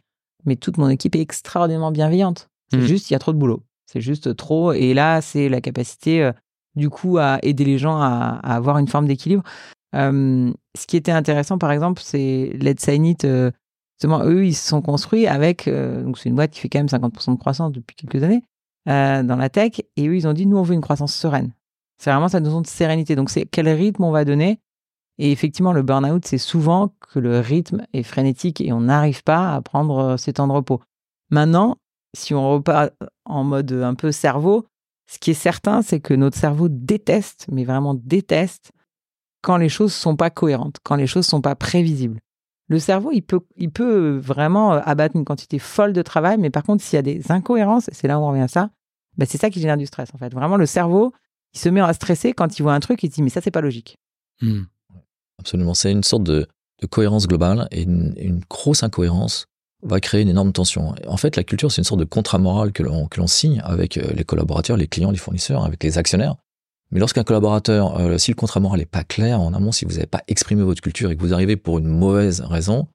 [0.45, 2.49] mais toute mon équipe est extraordinairement bienveillante.
[2.71, 2.85] C'est Mhm.
[2.87, 3.61] juste, il y a trop de boulot.
[3.85, 4.71] C'est juste trop.
[4.73, 6.31] Et là, c'est la capacité, euh,
[6.75, 9.43] du coup, à aider les gens à, à avoir une forme d'équilibre.
[9.93, 13.25] Ce qui était intéressant, par exemple, c'est Let's Sign It.
[13.25, 13.51] euh,
[14.01, 15.67] justement, eux, ils se sont construits avec.
[15.67, 18.43] euh, donc, c'est une boîte qui fait quand même 50% de croissance depuis quelques années
[18.89, 19.73] euh, dans la tech.
[19.95, 21.53] Et eux, ils ont dit nous, on veut une croissance sereine.
[21.99, 23.15] C'est vraiment cette notion de sérénité.
[23.15, 24.59] Donc, c'est quel rythme on va donner.
[25.19, 29.53] Et effectivement, le burn-out, c'est souvent que le rythme est frénétique et on n'arrive pas
[29.53, 30.81] à prendre euh, ses temps de repos.
[31.29, 31.77] Maintenant,
[32.17, 32.91] si on repart
[33.25, 34.65] en mode un peu cerveau,
[35.05, 38.71] ce qui est certain, c'est que notre cerveau déteste, mais vraiment déteste,
[39.43, 42.19] quand les choses sont pas cohérentes, quand les choses sont pas prévisibles.
[42.71, 46.49] Le cerveau, il peut, il peut vraiment euh, abattre une quantité folle de travail, mais
[46.49, 48.69] par contre, s'il y a des incohérences, c'est là où on revient à ça,
[49.17, 50.33] ben c'est ça qui génère du stress, en fait.
[50.33, 51.11] Vraiment, le cerveau,
[51.53, 53.41] il se met à stresser quand il voit un truc, il se dit, mais ça,
[53.41, 53.97] c'est pas logique.
[54.41, 54.61] Hmm.
[55.37, 55.73] Absolument.
[55.73, 56.47] C'est une sorte de,
[56.89, 59.47] cohérence globale et une, grosse incohérence
[59.83, 60.95] va créer une énorme tension.
[61.07, 63.61] En fait, la culture, c'est une sorte de contrat moral que l'on, que l'on signe
[63.65, 66.37] avec euh, les collaborateurs, les clients, les fournisseurs, avec les actionnaires.
[66.91, 69.93] Mais lorsqu'un collaborateur, euh, si le contrat moral n'est pas clair en amont, si vous
[69.93, 72.87] n'avez pas exprimé votre culture et que vous arrivez pour une mauvaise raison,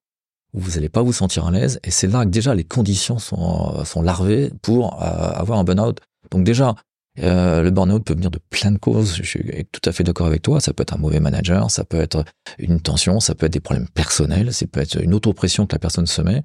[0.52, 1.80] vous n'allez pas vous sentir à l'aise.
[1.84, 6.00] Et c'est là que déjà les conditions sont, euh, larvées pour avoir un burn-out.
[6.30, 6.74] Donc déjà,
[7.20, 9.16] euh, le burn-out peut venir de plein de causes.
[9.16, 10.60] Je suis tout à fait d'accord avec toi.
[10.60, 12.24] Ça peut être un mauvais manager, ça peut être
[12.58, 15.78] une tension, ça peut être des problèmes personnels, ça peut être une auto-pression que la
[15.78, 16.42] personne se met.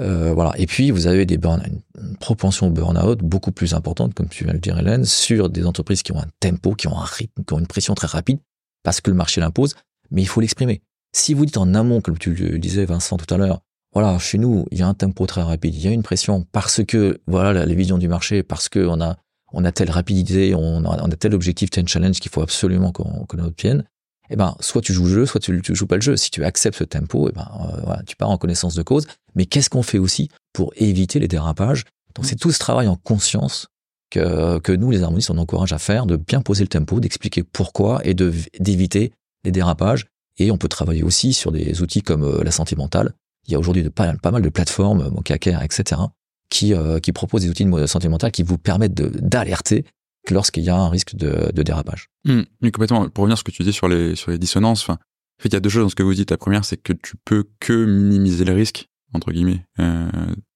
[0.00, 0.52] Euh, voilà.
[0.58, 1.62] Et puis, vous avez des burn
[2.00, 5.48] une propension au burn-out beaucoup plus importante, comme tu viens de le dire, Hélène, sur
[5.48, 8.08] des entreprises qui ont un tempo, qui ont un rythme, qui ont une pression très
[8.08, 8.38] rapide,
[8.82, 9.74] parce que le marché l'impose.
[10.10, 10.82] Mais il faut l'exprimer.
[11.12, 13.60] Si vous dites en amont, comme tu le disais, Vincent, tout à l'heure,
[13.92, 16.44] voilà, chez nous, il y a un tempo très rapide, il y a une pression
[16.50, 19.16] parce que, voilà, les visions du marché, parce qu'on a
[19.54, 22.92] on a telle rapidité, on a, on a tel objectif, tel challenge qu'il faut absolument
[22.92, 23.84] qu'on qu obtienne,
[24.30, 26.16] eh ben, soit tu joues le jeu, soit tu, tu joues pas le jeu.
[26.16, 29.06] Si tu acceptes ce tempo, eh ben, euh, voilà, tu pars en connaissance de cause.
[29.34, 31.84] Mais qu'est-ce qu'on fait aussi pour éviter les dérapages?
[32.14, 33.68] Donc, c'est tout ce travail en conscience
[34.10, 37.42] que, que nous, les harmonistes, on encourage à faire, de bien poser le tempo, d'expliquer
[37.42, 39.12] pourquoi et de d'éviter
[39.44, 40.06] les dérapages.
[40.38, 43.12] Et on peut travailler aussi sur des outils comme euh, la santé mentale.
[43.46, 46.00] Il y a aujourd'hui pas, pas mal de plateformes, Mocacare, etc.,
[46.48, 49.84] qui, euh, qui propose des outils de santé mentale qui vous permettent d'alerter
[50.30, 52.08] lorsqu'il y a un risque de, de dérapage.
[52.24, 53.08] Mmh, complètement.
[53.08, 55.48] Pour revenir à ce que tu dis sur les, sur les dissonances, enfin, en fait,
[55.48, 56.30] il y a deux choses dans ce que vous dites.
[56.30, 60.08] La première, c'est que tu peux que minimiser les risques, entre guillemets, euh,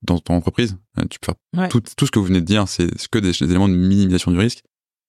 [0.03, 0.77] dans ton entreprise.
[0.99, 3.43] Euh, tu peux faire tout, tout, ce que vous venez de dire, c'est que des,
[3.43, 4.63] éléments de minimisation du risque.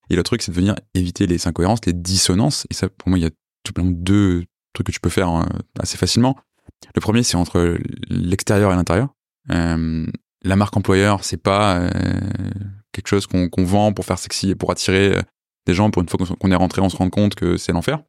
[0.09, 2.65] Et le truc, c'est de venir éviter les incohérences, les dissonances.
[2.71, 3.31] Et ça, pour moi, il y a
[3.63, 5.47] tout plein de deux trucs que tu peux faire hein,
[5.79, 6.35] assez facilement.
[6.95, 7.77] Le premier, c'est entre
[8.09, 9.09] l'extérieur et l'intérieur.
[9.51, 10.05] Euh,
[10.43, 11.89] la marque employeur, c'est pas euh,
[12.91, 15.21] quelque chose qu'on vend pour faire sexy et pour attirer euh,
[15.65, 15.91] des gens.
[15.91, 18.01] Pour une fois qu'on est rentré, on se rend compte que c'est l'enfer.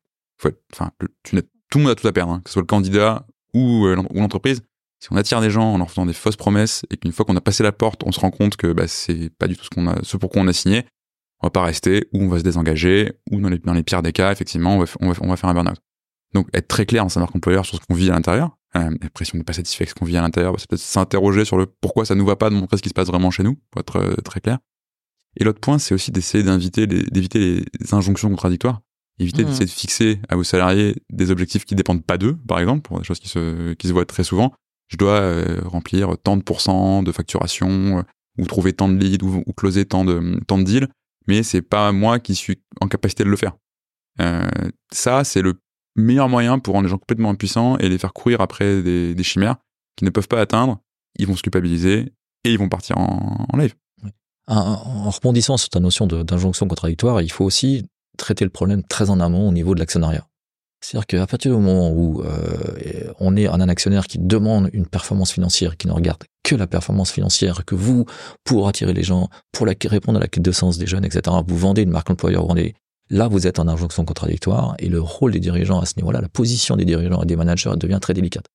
[0.72, 0.90] Enfin,
[1.22, 3.96] tout le monde a tout à perdre, hein, que ce soit le candidat ou, euh,
[4.10, 4.62] ou l'entreprise.
[5.00, 7.36] Si on attire des gens en leur faisant des fausses promesses et qu'une fois qu'on
[7.36, 9.70] a passé la porte, on se rend compte que bah, c'est pas du tout ce
[9.70, 10.84] qu'on a, ce pour quoi on a signé,
[11.40, 14.02] on va pas rester ou on va se désengager ou dans les, dans les pires
[14.02, 15.78] des cas, effectivement, on va, on va, on va faire un burn-out.
[16.34, 18.90] Donc être très clair dans sa marque employeur sur ce qu'on vit à l'intérieur, euh,
[19.02, 20.82] après, si on n'est pas satisfait avec ce qu'on vit à l'intérieur, bah, c'est peut-être
[20.82, 23.30] s'interroger sur le pourquoi ça nous va pas de montrer ce qui se passe vraiment
[23.30, 24.58] chez nous, pour être euh, très clair.
[25.36, 28.80] Et l'autre point, c'est aussi d'essayer d'inviter d'éviter les injonctions contradictoires.
[29.18, 29.46] Éviter mmh.
[29.46, 32.98] d'essayer de fixer à vos salariés des objectifs qui dépendent pas d'eux, par exemple, pour
[32.98, 34.52] des choses qui se, qui se voient très souvent.
[34.88, 38.02] Je dois euh, remplir tant de pourcents de facturation, euh,
[38.38, 40.88] ou trouver tant de leads, ou, ou, closer tant de, tant de deals,
[41.28, 43.52] mais c'est pas moi qui suis en capacité de le faire.
[44.20, 44.48] Euh,
[44.90, 45.60] ça, c'est le
[45.96, 49.22] meilleur moyen pour rendre les gens complètement impuissants et les faire courir après des, des
[49.22, 49.56] chimères
[49.96, 50.80] qu'ils ne peuvent pas atteindre.
[51.18, 52.12] Ils vont se culpabiliser
[52.44, 53.74] et ils vont partir en, en live.
[54.46, 57.86] En rebondissant sur ta notion d'injonction contradictoire, il faut aussi
[58.18, 60.26] traiter le problème très en amont au niveau de l'actionnariat.
[60.80, 65.30] C'est-à-dire qu'à partir du moment où euh, on est un actionnaire qui demande une performance
[65.30, 68.06] financière, qui ne regarde que la performance financière, que vous,
[68.44, 71.58] pour attirer les gens, pour répondre à la quête de sens des jeunes, etc., vous
[71.58, 72.54] vendez une marque employeur, vous
[73.12, 76.28] Là, vous êtes en injonction contradictoire et le rôle des dirigeants à ce niveau-là, la
[76.28, 78.46] position des dirigeants et des managers devient très délicate.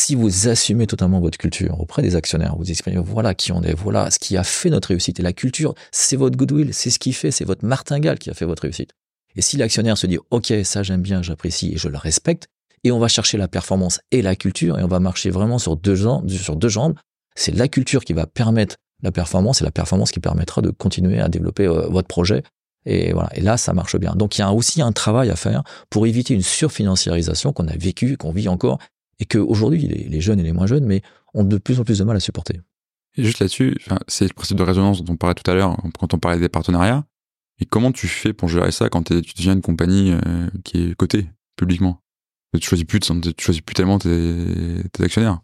[0.00, 3.74] Si vous assumez totalement votre culture auprès des actionnaires, vous exprimez voilà qui on est,
[3.74, 5.18] voilà ce qui a fait notre réussite.
[5.18, 8.34] Et la culture, c'est votre goodwill, c'est ce qui fait, c'est votre martingale qui a
[8.34, 8.92] fait votre réussite.
[9.34, 12.46] Et si l'actionnaire se dit ok, ça j'aime bien, j'apprécie et je le respecte,
[12.84, 15.76] et on va chercher la performance et la culture et on va marcher vraiment sur
[15.76, 16.94] deux jambes,
[17.34, 21.18] c'est la culture qui va permettre la performance et la performance qui permettra de continuer
[21.18, 22.44] à développer euh, votre projet
[22.86, 23.30] et voilà.
[23.34, 24.14] Et là, ça marche bien.
[24.14, 27.76] Donc, il y a aussi un travail à faire pour éviter une surfinanciarisation qu'on a
[27.76, 28.78] vécue, qu'on vit encore,
[29.18, 31.02] et qu'aujourd'hui, les, les jeunes et les moins jeunes, mais
[31.34, 32.60] ont de plus en plus de mal à supporter.
[33.16, 36.14] Et juste là-dessus, c'est le principe de résonance dont on parlait tout à l'heure quand
[36.14, 37.04] on parlait des partenariats.
[37.60, 40.94] Et comment tu fais pour gérer ça quand tu deviens une compagnie euh, qui est
[40.94, 42.00] cotée publiquement?
[42.54, 45.40] Tu choisis plus, tu choisis plus tellement tes, tes actionnaires.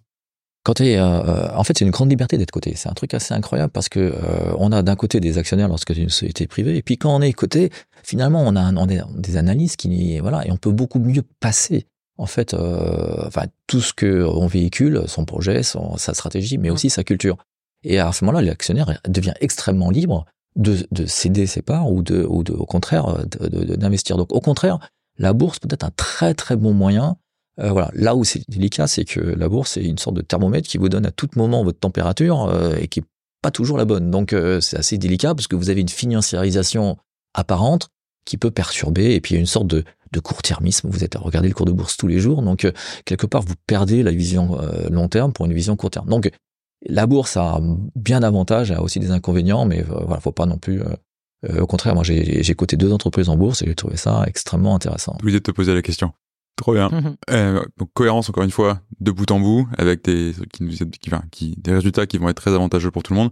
[0.65, 2.73] Quand euh, euh, en fait, c'est une grande liberté d'être coté.
[2.75, 5.95] C'est un truc assez incroyable parce que euh, on a d'un côté des actionnaires lorsque
[5.95, 7.71] c'est une société privée, et puis quand on est coté,
[8.03, 11.23] finalement, on a, un, on a des analyses qui, voilà, et on peut beaucoup mieux
[11.41, 11.87] passer
[12.17, 16.71] en fait, euh, enfin tout ce que on véhicule, son projet, son, sa stratégie, mais
[16.71, 17.37] aussi sa culture.
[17.83, 20.25] Et à ce moment-là, l'actionnaire devient extrêmement libre
[20.57, 24.17] de, de, céder ses parts ou de, ou de, au contraire, d'investir.
[24.17, 24.79] Donc, au contraire,
[25.19, 27.17] La bourse peut être un très très bon moyen.
[27.61, 30.69] Euh, voilà, là où c'est délicat, c'est que la bourse c'est une sorte de thermomètre
[30.69, 33.05] qui vous donne à tout moment votre température euh, et qui est
[33.43, 34.11] pas toujours la bonne.
[34.11, 36.97] Donc euh, c'est assez délicat parce que vous avez une financiarisation
[37.33, 37.91] apparente
[38.25, 40.89] qui peut perturber et puis il y a une sorte de, de court-termisme.
[40.89, 42.71] Vous êtes à regarder le cours de bourse tous les jours, donc
[43.05, 44.59] quelque part vous perdez la vision
[44.91, 46.09] long terme pour une vision court terme.
[46.09, 46.31] Donc
[46.87, 47.61] la bourse a
[47.95, 50.83] bien d'avantages, a aussi des inconvénients, mais voilà, faut pas non plus
[51.51, 54.75] euh, au contraire, moi, j'ai coté deux entreprises en bourse et j'ai trouvé ça extrêmement
[54.75, 55.17] intéressant.
[55.23, 56.13] Vous de te poser la question.
[56.57, 56.89] Trop bien.
[56.89, 57.17] Mhm.
[57.31, 61.57] Euh, donc cohérence encore une fois de bout en bout avec des qui, qui, qui,
[61.59, 63.31] des résultats qui vont être très avantageux pour tout le monde.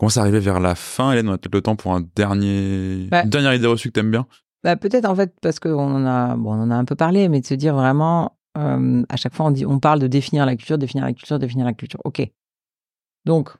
[0.00, 3.06] Comment ça arriver vers la fin, Hélène On a peut-être le temps pour un dernier
[3.10, 3.22] bah.
[3.22, 4.26] une dernière idée reçue que t'aimes bien.
[4.64, 7.28] Bah peut-être en fait parce qu'on en a bon on en a un peu parlé,
[7.28, 10.46] mais de se dire vraiment euh, à chaque fois on dit on parle de définir
[10.46, 12.00] la culture, définir la culture, définir la culture.
[12.06, 12.22] Ok.
[13.26, 13.50] Donc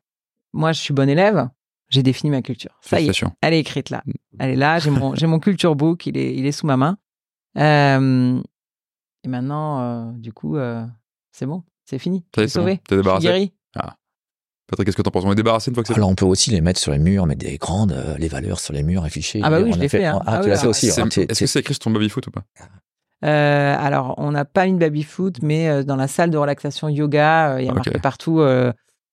[0.54, 1.46] moi je suis bon élève,
[1.90, 2.74] j'ai défini ma culture.
[2.80, 4.02] Ça y est, elle est écrite là.
[4.38, 6.78] Elle est là, j'ai mon, j'ai mon culture book, il est, il est sous ma
[6.78, 6.96] main.
[7.58, 8.40] Euh,
[9.24, 10.56] et maintenant, euh, du coup,
[11.32, 12.24] c'est bon, c'est fini.
[12.32, 12.80] T'es sauvé.
[12.88, 13.26] T'es débarrassé.
[13.26, 13.52] guéri.
[13.76, 13.98] Ah.
[14.70, 15.24] Patrick, qu'est-ce que t'en penses?
[15.24, 16.98] On est débarrassé une fois que c'est Alors, on peut aussi les mettre sur les
[16.98, 19.40] murs, mettre des grandes, les valeurs sur les murs affichées.
[19.42, 20.04] Ah bah oui, je l'ai fait.
[20.04, 20.20] Hein.
[20.26, 20.86] Ah, ah, tu l'as fait aussi.
[20.86, 22.44] Est-ce que c'est écrit sur ton baby-foot ou pas?
[23.22, 27.68] Alors, on n'a pas une baby-foot, mais dans la salle de relaxation yoga, il y
[27.68, 28.40] a marqué partout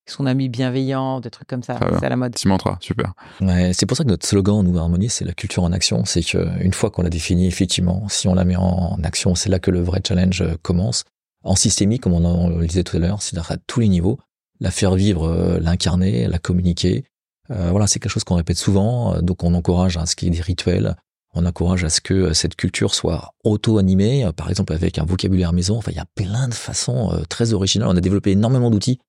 [0.09, 1.79] son ami bienveillant, des trucs comme ça.
[1.99, 2.37] C'est à la mode.
[2.37, 3.13] Cimentra, super.
[3.41, 6.05] Ouais, c'est pour ça que notre slogan, nous, Harmonie, c'est la culture en action.
[6.05, 9.59] C'est qu'une fois qu'on l'a défini, effectivement, si on la met en action, c'est là
[9.59, 11.03] que le vrai challenge euh, commence.
[11.43, 14.17] En systémique, comme on, le disait tout à l'heure, c'est à tous les niveaux.
[14.59, 17.05] La faire vivre, euh, l'incarner, la communiquer.
[17.51, 19.21] Euh, voilà, c'est quelque chose qu'on répète souvent.
[19.21, 20.95] Donc, on encourage à ce qu'il y ait des rituels.
[21.33, 25.77] On encourage à ce que cette culture soit auto-animée, par exemple avec un vocabulaire maison.
[25.77, 27.89] Enfin, il y a plein de façons très originales.
[27.89, 28.99] On a développé énormément d'outils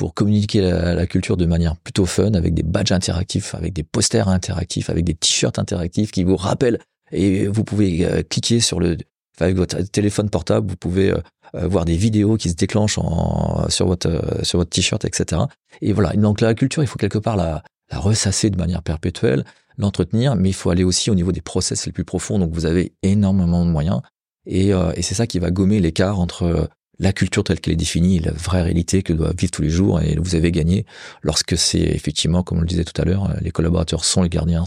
[0.00, 4.28] pour communiquer la, culture de manière plutôt fun, avec des badges interactifs, avec des posters
[4.28, 6.78] interactifs, avec des t-shirts interactifs qui vous rappellent.
[7.12, 8.96] Et vous pouvez euh, cliquer sur le,
[9.40, 11.18] avec votre téléphone portable, vous pouvez euh,
[11.54, 15.42] euh, voir des vidéos qui se déclenchent en, sur votre sur votre t-shirt, etc.
[15.80, 16.12] Et voilà.
[16.14, 17.62] Donc la culture, il faut quelque part la,
[17.92, 19.44] ressasser de manière perpétuelle,
[19.76, 22.38] l'entretenir, mais il faut aller aussi au niveau des process les plus profonds.
[22.38, 24.00] Donc vous avez énormément de moyens.
[24.46, 26.68] Et, et c'est ça qui va gommer l'écart entre
[27.00, 30.00] la culture telle qu'elle est définie la vraie réalité que doit vivre tous les jours
[30.00, 30.86] et vous avez gagné
[31.22, 34.64] lorsque c'est effectivement, comme on le disait tout à l'heure, les collaborateurs sont les gardiens,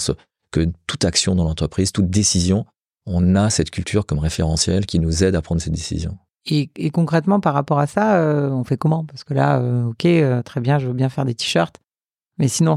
[0.51, 2.65] que toute action dans l'entreprise, toute décision,
[3.05, 6.17] on a cette culture comme référentiel qui nous aide à prendre ces décisions.
[6.45, 9.05] Et, concrètement, par rapport à ça, euh, on fait comment?
[9.05, 11.79] Parce que là, euh, ok, euh, très bien, je veux bien faire des t-shirts,
[12.37, 12.75] mais sinon,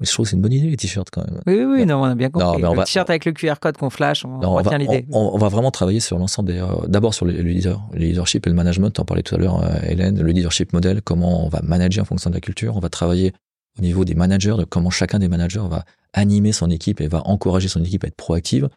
[0.00, 1.40] mais je trouve que c'est une bonne idée, les t-shirts, quand même.
[1.46, 2.60] Oui, oui, non, on a bien compris.
[2.60, 5.06] le t-shirt avec le QR code qu'on flash, on, on retient l'idée.
[5.12, 6.66] On, va vraiment travailler sur l'ensemble des...
[6.88, 8.98] D'abord sur le, leader, le leadership et le management.
[8.98, 12.28] On parlait tout à l'heure, Hélène, le leadership modèle, comment on va manager en fonction
[12.28, 12.76] de la culture.
[12.76, 13.32] On va travailler
[13.78, 17.22] au niveau des managers, de comment chacun des managers va animer son équipe et va
[17.26, 18.68] encourager son équipe à être proactive.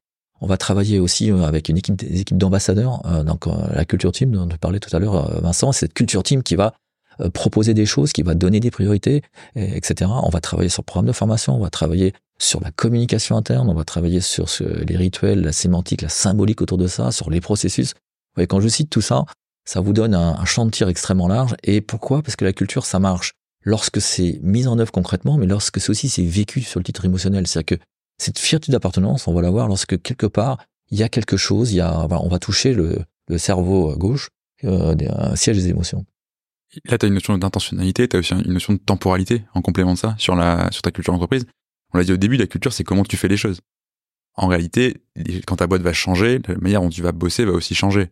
[0.42, 3.02] On va travailler aussi euh, avec une équipe, des équipes d'ambassadeurs.
[3.24, 6.44] donc la culture team dont tu parlais tout à l'heure, Vincent, c'est cette culture team
[6.44, 6.74] qui va
[7.22, 9.24] euh, proposer des choses, qui va donner des priorités,
[9.56, 10.12] etc.
[10.24, 13.70] On va travailler sur le programme de formation, on va travailler sur la communication interne,
[13.70, 14.46] on va travailler sur
[14.88, 17.96] les rituels, la sémantique, la symbolique autour de ça, sur les processus.
[18.38, 19.26] Et quand je cite tout ça,
[19.66, 21.56] ça vous donne un, champ de tir extrêmement large.
[21.64, 22.22] Et pourquoi?
[22.22, 23.34] Parce que la culture, ça marche
[23.64, 27.04] lorsque c'est mis en œuvre concrètement, mais lorsque c'est aussi c'est vécu sur le titre
[27.06, 27.48] émotionnel.
[27.48, 27.84] C'est-à-dire que
[28.18, 30.58] cette fierté d'appartenance, on va la voir lorsque quelque part
[30.90, 33.06] il y a quelque chose, il y a, on va toucher le,
[33.38, 34.30] cerveau gauche,
[34.64, 36.06] euh, un siège des émotions.
[36.86, 39.94] Là, tu as une notion d'intentionnalité, tu as aussi une notion de temporalité en complément
[39.94, 41.46] de ça sur, ta culture d'entreprise.
[41.94, 43.62] On l'a dit au début, la culture, c'est comment tu fais les choses.
[44.36, 45.02] En réalité,
[45.46, 48.08] quand ta boîte va changer, la manière dont tu vas bosser va aussi changer.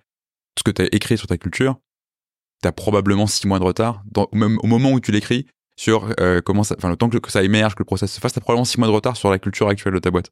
[0.55, 1.79] Tout ce que tu as écrit sur ta culture,
[2.61, 5.45] tu as probablement six mois de retard, au moment où tu l'écris,
[5.75, 8.39] sur euh, comment ça, le temps que, ça émerge, que le process se fasse, tu
[8.39, 10.31] as probablement six mois de retard sur la culture actuelle de ta boîte.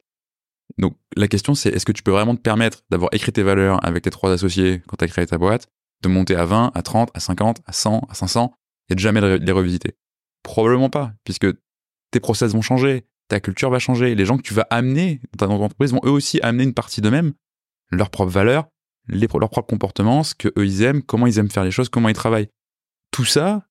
[0.77, 3.85] Donc la question c'est est-ce que tu peux vraiment te permettre d'avoir écrit tes valeurs
[3.85, 5.67] avec tes trois associés quand tu as créé ta boîte
[6.01, 8.53] de monter à 20, à 30, à 50, à 100, à 500
[8.89, 9.97] et de jamais les revisiter?
[10.43, 11.47] Probablement pas, puisque
[12.11, 15.47] tes process vont changer, ta culture va changer, les gens que tu vas amener dans
[15.47, 17.33] ton entreprise vont eux aussi amener une partie d'eux-mêmes,
[17.91, 18.67] leurs propres valeurs,
[19.07, 22.09] leurs propres comportements, ce que eux ils aiment, comment ils aiment faire les choses, comment
[22.09, 22.49] ils travaillent.
[23.11, 23.67] Tout ça,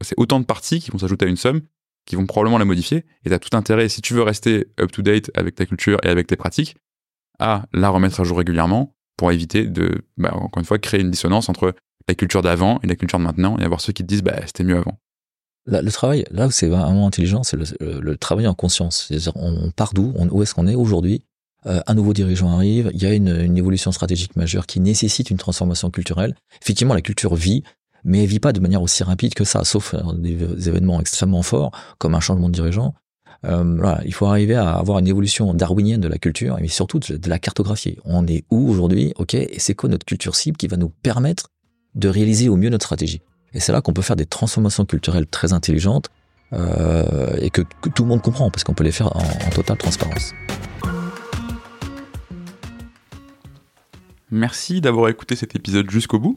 [0.00, 1.60] c'est autant de parties qui vont s'ajouter à une somme,
[2.06, 5.30] qui vont probablement la modifier, et tu as tout intérêt, si tu veux rester up-to-date
[5.34, 6.76] avec ta culture et avec tes pratiques,
[7.38, 11.10] à la remettre à jour régulièrement, pour éviter de, bah, encore une fois, créer une
[11.10, 11.74] dissonance entre
[12.08, 14.36] la culture d'avant et la culture de maintenant, et avoir ceux qui te disent, bah,
[14.46, 14.98] c'était mieux avant.
[15.66, 19.06] le travail, là où c'est vraiment intelligent, c'est le, travail en conscience.
[19.08, 21.24] C'est-à-dire, on, part d'où, où est-ce qu'on est aujourd'hui?
[21.66, 25.38] Euh, Un nouveau dirigeant arrive, il y a une, évolution stratégique majeure qui nécessite une
[25.38, 26.34] transformation culturelle.
[26.60, 27.62] Effectivement, la culture vit,
[28.04, 31.72] mais elle vit pas de manière aussi rapide que ça, sauf des événements extrêmement forts,
[31.98, 32.94] comme un changement de dirigeant.
[33.44, 37.28] Euh, il faut arriver à avoir une évolution darwinienne de la culture, mais surtout de,
[37.28, 37.98] la cartographie.
[38.04, 39.12] On est où aujourd'hui?
[39.16, 41.50] Ok, et c'est quoi notre culture cible qui va nous permettre
[41.94, 43.20] de réaliser au mieux notre stratégie?
[43.52, 46.08] Et c'est là qu'on peut faire des transformations culturelles très intelligentes
[46.52, 47.62] euh, et que,
[47.94, 50.32] tout le monde comprend, parce qu'on peut les faire en totale transparence.
[54.30, 56.36] Merci d'avoir écouté cet épisode jusqu'au bout.